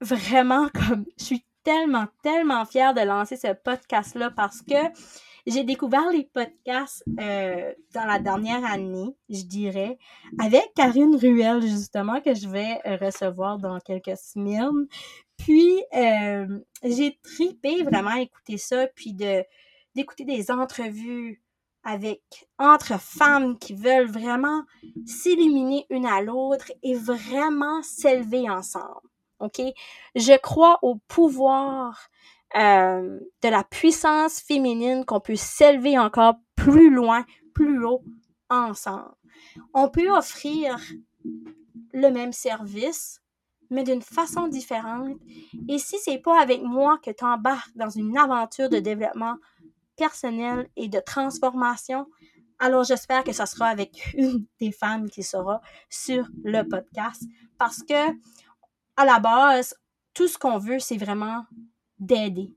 vraiment, 0.00 0.68
comme 0.68 1.06
je 1.18 1.24
suis 1.24 1.46
tellement, 1.64 2.06
tellement 2.22 2.64
fière 2.64 2.94
de 2.94 3.00
lancer 3.00 3.36
ce 3.36 3.52
podcast-là 3.52 4.30
parce 4.30 4.62
que 4.62 4.74
j'ai 5.46 5.64
découvert 5.64 6.10
les 6.10 6.24
podcasts 6.24 7.04
euh, 7.20 7.72
dans 7.94 8.04
la 8.04 8.18
dernière 8.18 8.64
année, 8.64 9.16
je 9.28 9.42
dirais, 9.42 9.96
avec 10.40 10.72
Karine 10.74 11.16
Ruel, 11.16 11.62
justement, 11.62 12.20
que 12.20 12.34
je 12.34 12.48
vais 12.48 12.80
recevoir 12.96 13.58
dans 13.58 13.78
quelques 13.78 14.16
semaines. 14.16 14.86
Puis, 15.36 15.82
euh, 15.94 16.58
j'ai 16.82 17.18
tripé 17.22 17.82
vraiment 17.84 18.10
à 18.10 18.20
écouter 18.20 18.58
ça, 18.58 18.86
puis 18.94 19.12
de 19.12 19.44
d'écouter 19.94 20.24
des 20.24 20.50
entrevues 20.50 21.40
avec 21.82 22.20
entre 22.58 23.00
femmes 23.00 23.58
qui 23.58 23.74
veulent 23.74 24.10
vraiment 24.10 24.64
s'éliminer 25.06 25.86
une 25.88 26.04
à 26.04 26.20
l'autre 26.20 26.70
et 26.82 26.94
vraiment 26.94 27.82
s'élever 27.82 28.50
ensemble. 28.50 29.08
OK? 29.40 29.62
Je 30.14 30.36
crois 30.38 30.78
au 30.82 30.96
pouvoir 31.08 32.08
euh, 32.56 33.20
de 33.42 33.48
la 33.48 33.64
puissance 33.64 34.40
féminine 34.40 35.04
qu'on 35.04 35.20
peut 35.20 35.36
s'élever 35.36 35.98
encore 35.98 36.36
plus 36.54 36.90
loin, 36.90 37.24
plus 37.54 37.84
haut 37.84 38.02
ensemble. 38.48 39.14
On 39.74 39.88
peut 39.88 40.10
offrir 40.10 40.78
le 41.92 42.10
même 42.10 42.32
service, 42.32 43.20
mais 43.70 43.84
d'une 43.84 44.02
façon 44.02 44.48
différente. 44.48 45.18
Et 45.68 45.78
si 45.78 45.98
c'est 45.98 46.18
pas 46.18 46.40
avec 46.40 46.62
moi 46.62 46.98
que 47.02 47.10
tu 47.10 47.24
embarques 47.24 47.76
dans 47.76 47.90
une 47.90 48.16
aventure 48.16 48.68
de 48.68 48.78
développement 48.78 49.36
personnel 49.96 50.68
et 50.76 50.88
de 50.88 51.00
transformation, 51.00 52.06
alors 52.58 52.84
j'espère 52.84 53.24
que 53.24 53.32
ça 53.32 53.46
sera 53.46 53.66
avec 53.66 54.12
une 54.14 54.46
des 54.60 54.72
femmes 54.72 55.10
qui 55.10 55.22
sera 55.22 55.60
sur 55.90 56.26
le 56.44 56.62
podcast 56.62 57.22
parce 57.58 57.82
que 57.82 58.12
à 58.96 59.04
la 59.04 59.18
base, 59.18 59.74
tout 60.14 60.28
ce 60.28 60.38
qu'on 60.38 60.58
veut, 60.58 60.78
c'est 60.78 60.96
vraiment 60.96 61.44
d'aider. 61.98 62.54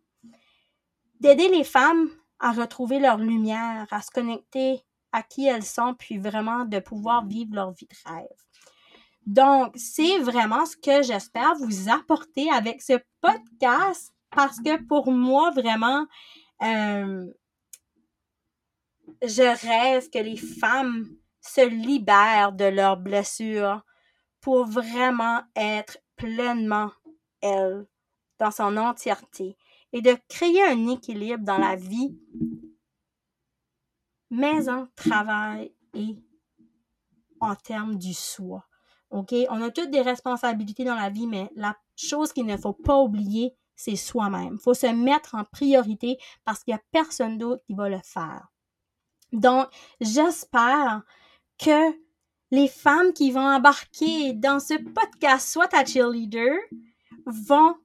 D'aider 1.19 1.49
les 1.49 1.63
femmes 1.63 2.09
à 2.39 2.51
retrouver 2.51 2.99
leur 2.99 3.17
lumière, 3.17 3.87
à 3.91 4.01
se 4.01 4.11
connecter 4.11 4.81
à 5.11 5.23
qui 5.23 5.47
elles 5.47 5.65
sont, 5.65 5.95
puis 5.95 6.17
vraiment 6.17 6.65
de 6.65 6.79
pouvoir 6.79 7.25
vivre 7.25 7.55
leur 7.55 7.71
vie 7.71 7.87
de 7.87 8.09
rêve. 8.09 8.27
Donc, 9.25 9.73
c'est 9.75 10.19
vraiment 10.19 10.65
ce 10.65 10.77
que 10.77 11.01
j'espère 11.03 11.55
vous 11.55 11.89
apporter 11.89 12.49
avec 12.51 12.81
ce 12.81 12.93
podcast 13.21 14.13
parce 14.31 14.59
que 14.59 14.81
pour 14.85 15.11
moi, 15.11 15.51
vraiment, 15.51 16.05
euh, 16.61 17.25
je 19.21 19.67
rêve 19.67 20.09
que 20.09 20.19
les 20.19 20.37
femmes 20.37 21.07
se 21.41 21.67
libèrent 21.67 22.53
de 22.53 22.65
leurs 22.65 22.97
blessures 22.97 23.83
pour 24.41 24.65
vraiment 24.65 25.41
être 25.55 25.97
pleinement 26.15 26.91
elles 27.41 27.85
dans 28.39 28.51
son 28.51 28.77
entièreté 28.77 29.57
et 29.91 30.01
de 30.01 30.15
créer 30.27 30.63
un 30.63 30.87
équilibre 30.87 31.43
dans 31.43 31.57
la 31.57 31.75
vie, 31.75 32.17
maison, 34.29 34.87
travail 34.95 35.73
et 35.93 36.15
en 37.39 37.55
termes 37.55 37.97
du 37.97 38.13
soi. 38.13 38.65
OK? 39.11 39.33
On 39.49 39.61
a 39.61 39.71
toutes 39.71 39.91
des 39.91 40.01
responsabilités 40.01 40.83
dans 40.83 40.95
la 40.95 41.09
vie, 41.09 41.27
mais 41.27 41.49
la 41.55 41.75
chose 41.95 42.31
qu'il 42.31 42.45
ne 42.45 42.57
faut 42.57 42.73
pas 42.73 42.99
oublier, 42.99 43.55
c'est 43.75 43.95
soi-même. 43.95 44.55
Il 44.55 44.59
faut 44.59 44.73
se 44.73 44.87
mettre 44.87 45.35
en 45.35 45.43
priorité 45.45 46.17
parce 46.45 46.63
qu'il 46.63 46.73
n'y 46.73 46.79
a 46.79 46.83
personne 46.91 47.37
d'autre 47.37 47.63
qui 47.65 47.73
va 47.73 47.89
le 47.89 47.99
faire. 48.03 48.47
Donc, 49.31 49.67
j'espère 50.01 51.01
que 51.57 51.95
les 52.51 52.67
femmes 52.67 53.13
qui 53.13 53.31
vont 53.31 53.47
embarquer 53.47 54.33
dans 54.33 54.59
ce 54.59 54.75
podcast 54.75 55.49
Soit 55.49 55.67
ta 55.67 55.85
cheerleader 55.85 56.57
vont 57.25 57.75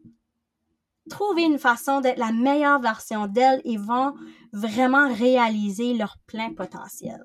trouver 1.11 1.43
une 1.43 1.59
façon 1.59 2.01
d'être 2.01 2.19
la 2.19 2.33
meilleure 2.33 2.81
version 2.81 3.27
d'elles 3.27 3.61
et 3.65 3.77
vont 3.77 4.15
vraiment 4.53 5.13
réaliser 5.13 5.95
leur 5.95 6.17
plein 6.27 6.53
potentiel. 6.53 7.23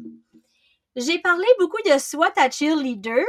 J'ai 0.96 1.20
parlé 1.20 1.46
beaucoup 1.60 1.82
de 1.86 1.98
Soit 1.98 2.32
ta 2.32 2.50
cheerleader 2.50 3.24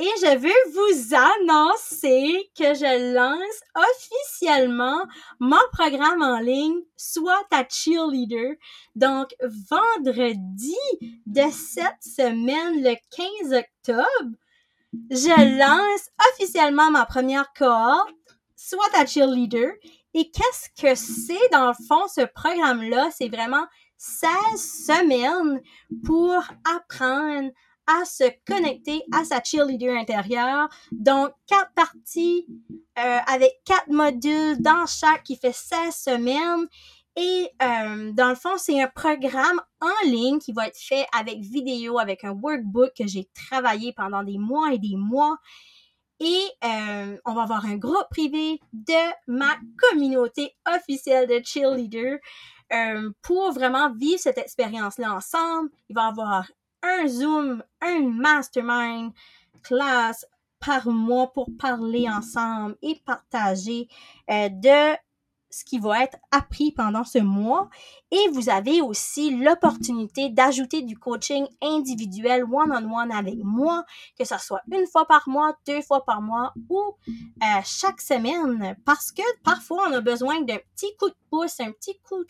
et 0.00 0.10
je 0.20 0.38
veux 0.38 0.72
vous 0.72 1.14
annoncer 1.14 2.50
que 2.56 2.72
je 2.74 3.14
lance 3.14 3.60
officiellement 3.74 5.04
mon 5.40 5.56
programme 5.72 6.22
en 6.22 6.38
ligne, 6.38 6.80
soit 6.96 7.42
ta 7.50 7.66
cheerleader. 7.68 8.54
Donc, 8.94 9.34
vendredi 9.42 10.76
de 11.26 11.42
cette 11.50 12.00
semaine, 12.00 12.84
le 12.84 12.94
15 13.16 13.58
octobre, 13.58 14.36
je 15.10 15.58
lance 15.58 16.08
officiellement 16.32 16.92
ma 16.92 17.04
première 17.04 17.52
cohorte, 17.52 18.14
soit 18.68 18.88
ta 18.92 19.06
cheerleader. 19.06 19.72
Et 20.14 20.30
qu'est-ce 20.30 20.68
que 20.80 20.94
c'est 20.94 21.48
dans 21.52 21.68
le 21.68 21.86
fond 21.86 22.08
ce 22.08 22.24
programme-là? 22.24 23.10
C'est 23.12 23.28
vraiment 23.28 23.66
16 23.98 24.30
semaines 24.56 25.60
pour 26.04 26.42
apprendre 26.76 27.50
à 27.86 28.04
se 28.04 28.24
connecter 28.46 29.02
à 29.12 29.24
sa 29.24 29.42
cheerleader 29.42 29.96
intérieure. 29.96 30.68
Donc, 30.92 31.30
quatre 31.46 31.72
parties 31.74 32.46
euh, 32.98 33.18
avec 33.26 33.60
quatre 33.64 33.88
modules 33.88 34.60
dans 34.60 34.86
chaque 34.86 35.24
qui 35.24 35.36
fait 35.36 35.54
16 35.54 35.94
semaines. 35.94 36.66
Et 37.16 37.48
euh, 37.62 38.12
dans 38.12 38.28
le 38.28 38.34
fond, 38.34 38.56
c'est 38.58 38.80
un 38.80 38.88
programme 38.88 39.60
en 39.80 40.06
ligne 40.06 40.38
qui 40.38 40.52
va 40.52 40.68
être 40.68 40.78
fait 40.78 41.06
avec 41.18 41.40
vidéo, 41.40 41.98
avec 41.98 42.24
un 42.24 42.30
workbook 42.30 42.92
que 42.96 43.06
j'ai 43.06 43.28
travaillé 43.34 43.92
pendant 43.92 44.22
des 44.22 44.38
mois 44.38 44.72
et 44.72 44.78
des 44.78 44.96
mois. 44.96 45.38
Et 46.20 46.42
euh, 46.64 47.16
on 47.24 47.34
va 47.34 47.42
avoir 47.42 47.64
un 47.64 47.76
groupe 47.76 48.08
privé 48.10 48.60
de 48.72 49.12
ma 49.26 49.56
communauté 49.76 50.56
officielle 50.66 51.28
de 51.28 51.40
cheerleader 51.44 52.18
euh, 52.72 53.10
pour 53.22 53.52
vraiment 53.52 53.92
vivre 53.92 54.18
cette 54.18 54.38
expérience-là 54.38 55.14
ensemble. 55.14 55.70
Il 55.88 55.94
va 55.94 56.06
y 56.06 56.08
avoir 56.08 56.50
un 56.82 57.06
Zoom, 57.06 57.62
un 57.80 58.00
mastermind 58.00 59.12
class 59.62 60.26
par 60.60 60.88
mois 60.88 61.32
pour 61.32 61.48
parler 61.58 62.08
ensemble 62.08 62.76
et 62.82 63.00
partager 63.04 63.88
euh, 64.30 64.48
de 64.48 64.96
ce 65.50 65.64
qui 65.64 65.78
va 65.78 66.04
être 66.04 66.18
appris 66.30 66.72
pendant 66.72 67.04
ce 67.04 67.18
mois. 67.18 67.68
Et 68.10 68.28
vous 68.32 68.48
avez 68.48 68.80
aussi 68.80 69.36
l'opportunité 69.36 70.28
d'ajouter 70.30 70.82
du 70.82 70.98
coaching 70.98 71.46
individuel 71.62 72.44
one-on-one 72.44 73.12
avec 73.12 73.36
moi, 73.42 73.84
que 74.18 74.24
ce 74.24 74.38
soit 74.38 74.62
une 74.72 74.86
fois 74.86 75.06
par 75.06 75.28
mois, 75.28 75.54
deux 75.66 75.82
fois 75.82 76.04
par 76.04 76.20
mois 76.20 76.52
ou 76.68 76.80
euh, 77.08 77.60
chaque 77.64 78.00
semaine, 78.00 78.76
parce 78.84 79.12
que 79.12 79.22
parfois 79.42 79.88
on 79.88 79.92
a 79.92 80.00
besoin 80.00 80.40
d'un 80.42 80.58
petit 80.74 80.94
coup 80.98 81.08
de 81.08 81.16
pouce, 81.30 81.60
un 81.60 81.72
petit 81.72 81.98
coup 82.00 82.24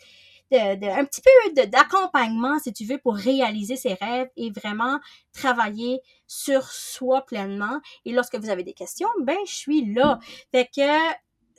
de, 0.51 0.99
un 0.99 1.05
petit 1.05 1.21
peu 1.21 1.65
d'accompagnement, 1.67 2.59
si 2.59 2.73
tu 2.73 2.85
veux, 2.85 2.97
pour 2.97 3.15
réaliser 3.15 3.75
ses 3.75 3.93
rêves 3.93 4.29
et 4.35 4.51
vraiment 4.51 4.99
travailler 5.33 6.01
sur 6.27 6.63
soi 6.63 7.21
pleinement. 7.21 7.79
Et 8.05 8.11
lorsque 8.11 8.35
vous 8.35 8.49
avez 8.49 8.63
des 8.63 8.73
questions, 8.73 9.09
ben, 9.21 9.37
je 9.45 9.53
suis 9.53 9.93
là. 9.93 10.19
Fait 10.51 10.69
que 10.75 10.81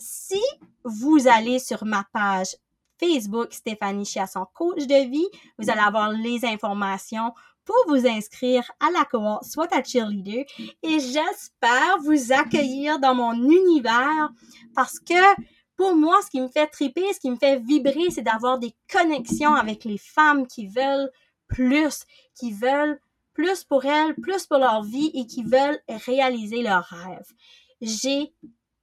si 0.00 0.40
vous 0.82 1.28
allez 1.28 1.58
sur 1.58 1.84
ma 1.84 2.04
page 2.12 2.56
Facebook 2.98 3.52
Stéphanie 3.52 4.04
Chiasson, 4.04 4.46
coach 4.54 4.86
de 4.86 5.08
vie, 5.08 5.28
vous 5.58 5.70
allez 5.70 5.80
avoir 5.80 6.10
les 6.10 6.44
informations 6.44 7.32
pour 7.64 7.76
vous 7.88 8.06
inscrire 8.06 8.70
à 8.80 8.90
la 8.90 9.04
cohorte, 9.04 9.44
soit 9.44 9.72
à 9.74 9.82
cheerleader. 9.82 10.44
Et 10.82 10.98
j'espère 10.98 11.98
vous 12.02 12.32
accueillir 12.32 12.98
dans 12.98 13.14
mon 13.14 13.34
univers 13.34 14.30
parce 14.74 14.98
que 14.98 15.42
pour 15.76 15.94
moi, 15.94 16.20
ce 16.22 16.30
qui 16.30 16.40
me 16.40 16.48
fait 16.48 16.66
triper, 16.66 17.12
ce 17.14 17.20
qui 17.20 17.30
me 17.30 17.36
fait 17.36 17.58
vibrer, 17.58 18.10
c'est 18.10 18.22
d'avoir 18.22 18.58
des 18.58 18.74
connexions 18.90 19.54
avec 19.54 19.84
les 19.84 19.98
femmes 19.98 20.46
qui 20.46 20.66
veulent 20.66 21.10
plus, 21.46 22.04
qui 22.34 22.52
veulent 22.52 23.00
plus 23.32 23.64
pour 23.64 23.84
elles, 23.84 24.14
plus 24.16 24.46
pour 24.46 24.58
leur 24.58 24.82
vie 24.82 25.10
et 25.14 25.26
qui 25.26 25.42
veulent 25.42 25.78
réaliser 26.06 26.62
leurs 26.62 26.84
rêves. 26.84 27.32
J'ai 27.80 28.34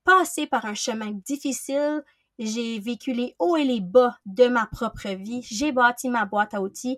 passé 0.07 0.47
par 0.47 0.65
un 0.65 0.73
chemin 0.73 1.11
difficile, 1.11 2.01
j'ai 2.39 2.79
vécu 2.79 3.11
les 3.11 3.35
hauts 3.39 3.57
et 3.57 3.65
les 3.65 3.81
bas 3.81 4.17
de 4.25 4.47
ma 4.47 4.65
propre 4.65 5.09
vie, 5.09 5.41
j'ai 5.43 5.73
bâti 5.73 6.07
ma 6.07 6.23
boîte 6.23 6.53
à 6.53 6.61
outils 6.61 6.97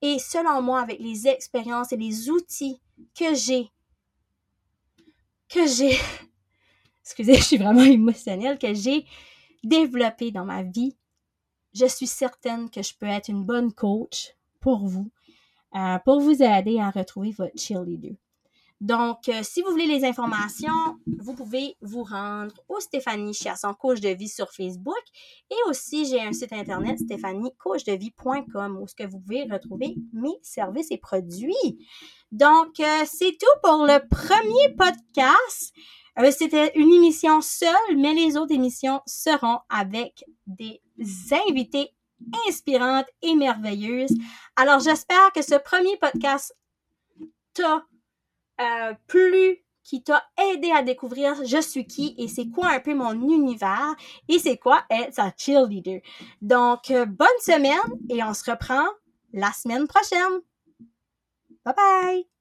et 0.00 0.20
selon 0.20 0.62
moi, 0.62 0.80
avec 0.80 1.00
les 1.00 1.26
expériences 1.26 1.90
et 1.92 1.96
les 1.96 2.30
outils 2.30 2.80
que 3.18 3.34
j'ai, 3.34 3.72
que 5.48 5.66
j'ai, 5.66 5.98
excusez, 7.02 7.34
je 7.34 7.42
suis 7.42 7.56
vraiment 7.56 7.82
émotionnelle, 7.82 8.56
que 8.56 8.72
j'ai 8.72 9.04
développer 9.64 10.30
dans 10.30 10.44
ma 10.44 10.62
vie, 10.62 10.96
je 11.72 11.86
suis 11.86 12.06
certaine 12.06 12.70
que 12.70 12.82
je 12.82 12.94
peux 12.96 13.06
être 13.06 13.28
une 13.28 13.44
bonne 13.44 13.72
coach 13.72 14.36
pour 14.60 14.86
vous, 14.86 15.10
euh, 15.74 15.98
pour 16.04 16.20
vous 16.20 16.40
aider 16.40 16.78
à 16.78 16.90
retrouver 16.90 17.32
votre 17.32 17.58
cheerleader. 17.58 18.14
Donc, 18.84 19.30
euh, 19.30 19.40
si 19.42 19.62
vous 19.62 19.70
voulez 19.70 19.86
les 19.86 20.04
informations, 20.04 20.98
vous 21.06 21.32
pouvez 21.32 21.74
vous 21.80 22.02
rendre 22.04 22.52
au 22.68 22.80
Stéphanie 22.80 23.32
Chiasson 23.32 23.72
Coach 23.72 24.00
de 24.00 24.10
vie 24.10 24.28
sur 24.28 24.52
Facebook 24.52 25.00
et 25.50 25.56
aussi 25.70 26.04
j'ai 26.04 26.20
un 26.20 26.34
site 26.34 26.52
internet 26.52 26.98
stéphaniecoachdevie.com 26.98 28.78
où 28.78 28.86
ce 28.86 28.94
que 28.94 29.04
vous 29.04 29.20
pouvez 29.20 29.44
retrouver 29.44 29.96
mes 30.12 30.38
services 30.42 30.90
et 30.90 30.98
produits. 30.98 31.86
Donc, 32.30 32.78
euh, 32.78 33.04
c'est 33.06 33.38
tout 33.40 33.58
pour 33.62 33.86
le 33.86 34.06
premier 34.06 34.74
podcast. 34.76 35.72
Euh, 36.18 36.30
C'était 36.30 36.78
une 36.78 36.92
émission 36.92 37.40
seule, 37.40 37.96
mais 37.96 38.12
les 38.12 38.36
autres 38.36 38.52
émissions 38.52 39.00
seront 39.06 39.60
avec 39.70 40.26
des 40.46 40.82
invités 41.48 41.88
inspirantes 42.46 43.08
et 43.22 43.34
merveilleuses. 43.34 44.14
Alors, 44.56 44.80
j'espère 44.80 45.32
que 45.32 45.40
ce 45.40 45.54
premier 45.54 45.96
podcast 45.96 46.54
t'a 47.54 47.82
euh, 48.60 48.94
plu, 49.06 49.64
qui 49.84 50.02
t'a 50.02 50.24
aidé 50.50 50.70
à 50.70 50.82
découvrir 50.82 51.34
je 51.44 51.60
suis 51.60 51.86
qui 51.86 52.14
et 52.18 52.26
c'est 52.26 52.48
quoi 52.48 52.70
un 52.70 52.80
peu 52.80 52.94
mon 52.94 53.12
univers 53.12 53.94
et 54.28 54.38
c'est 54.38 54.56
quoi 54.56 54.82
être 54.90 55.20
un 55.20 55.32
cheerleader. 55.36 56.00
Donc, 56.40 56.90
euh, 56.90 57.04
bonne 57.04 57.28
semaine 57.40 58.00
et 58.08 58.24
on 58.24 58.34
se 58.34 58.50
reprend 58.50 58.86
la 59.32 59.52
semaine 59.52 59.86
prochaine. 59.86 60.40
Bye 61.64 61.74
bye! 61.76 62.33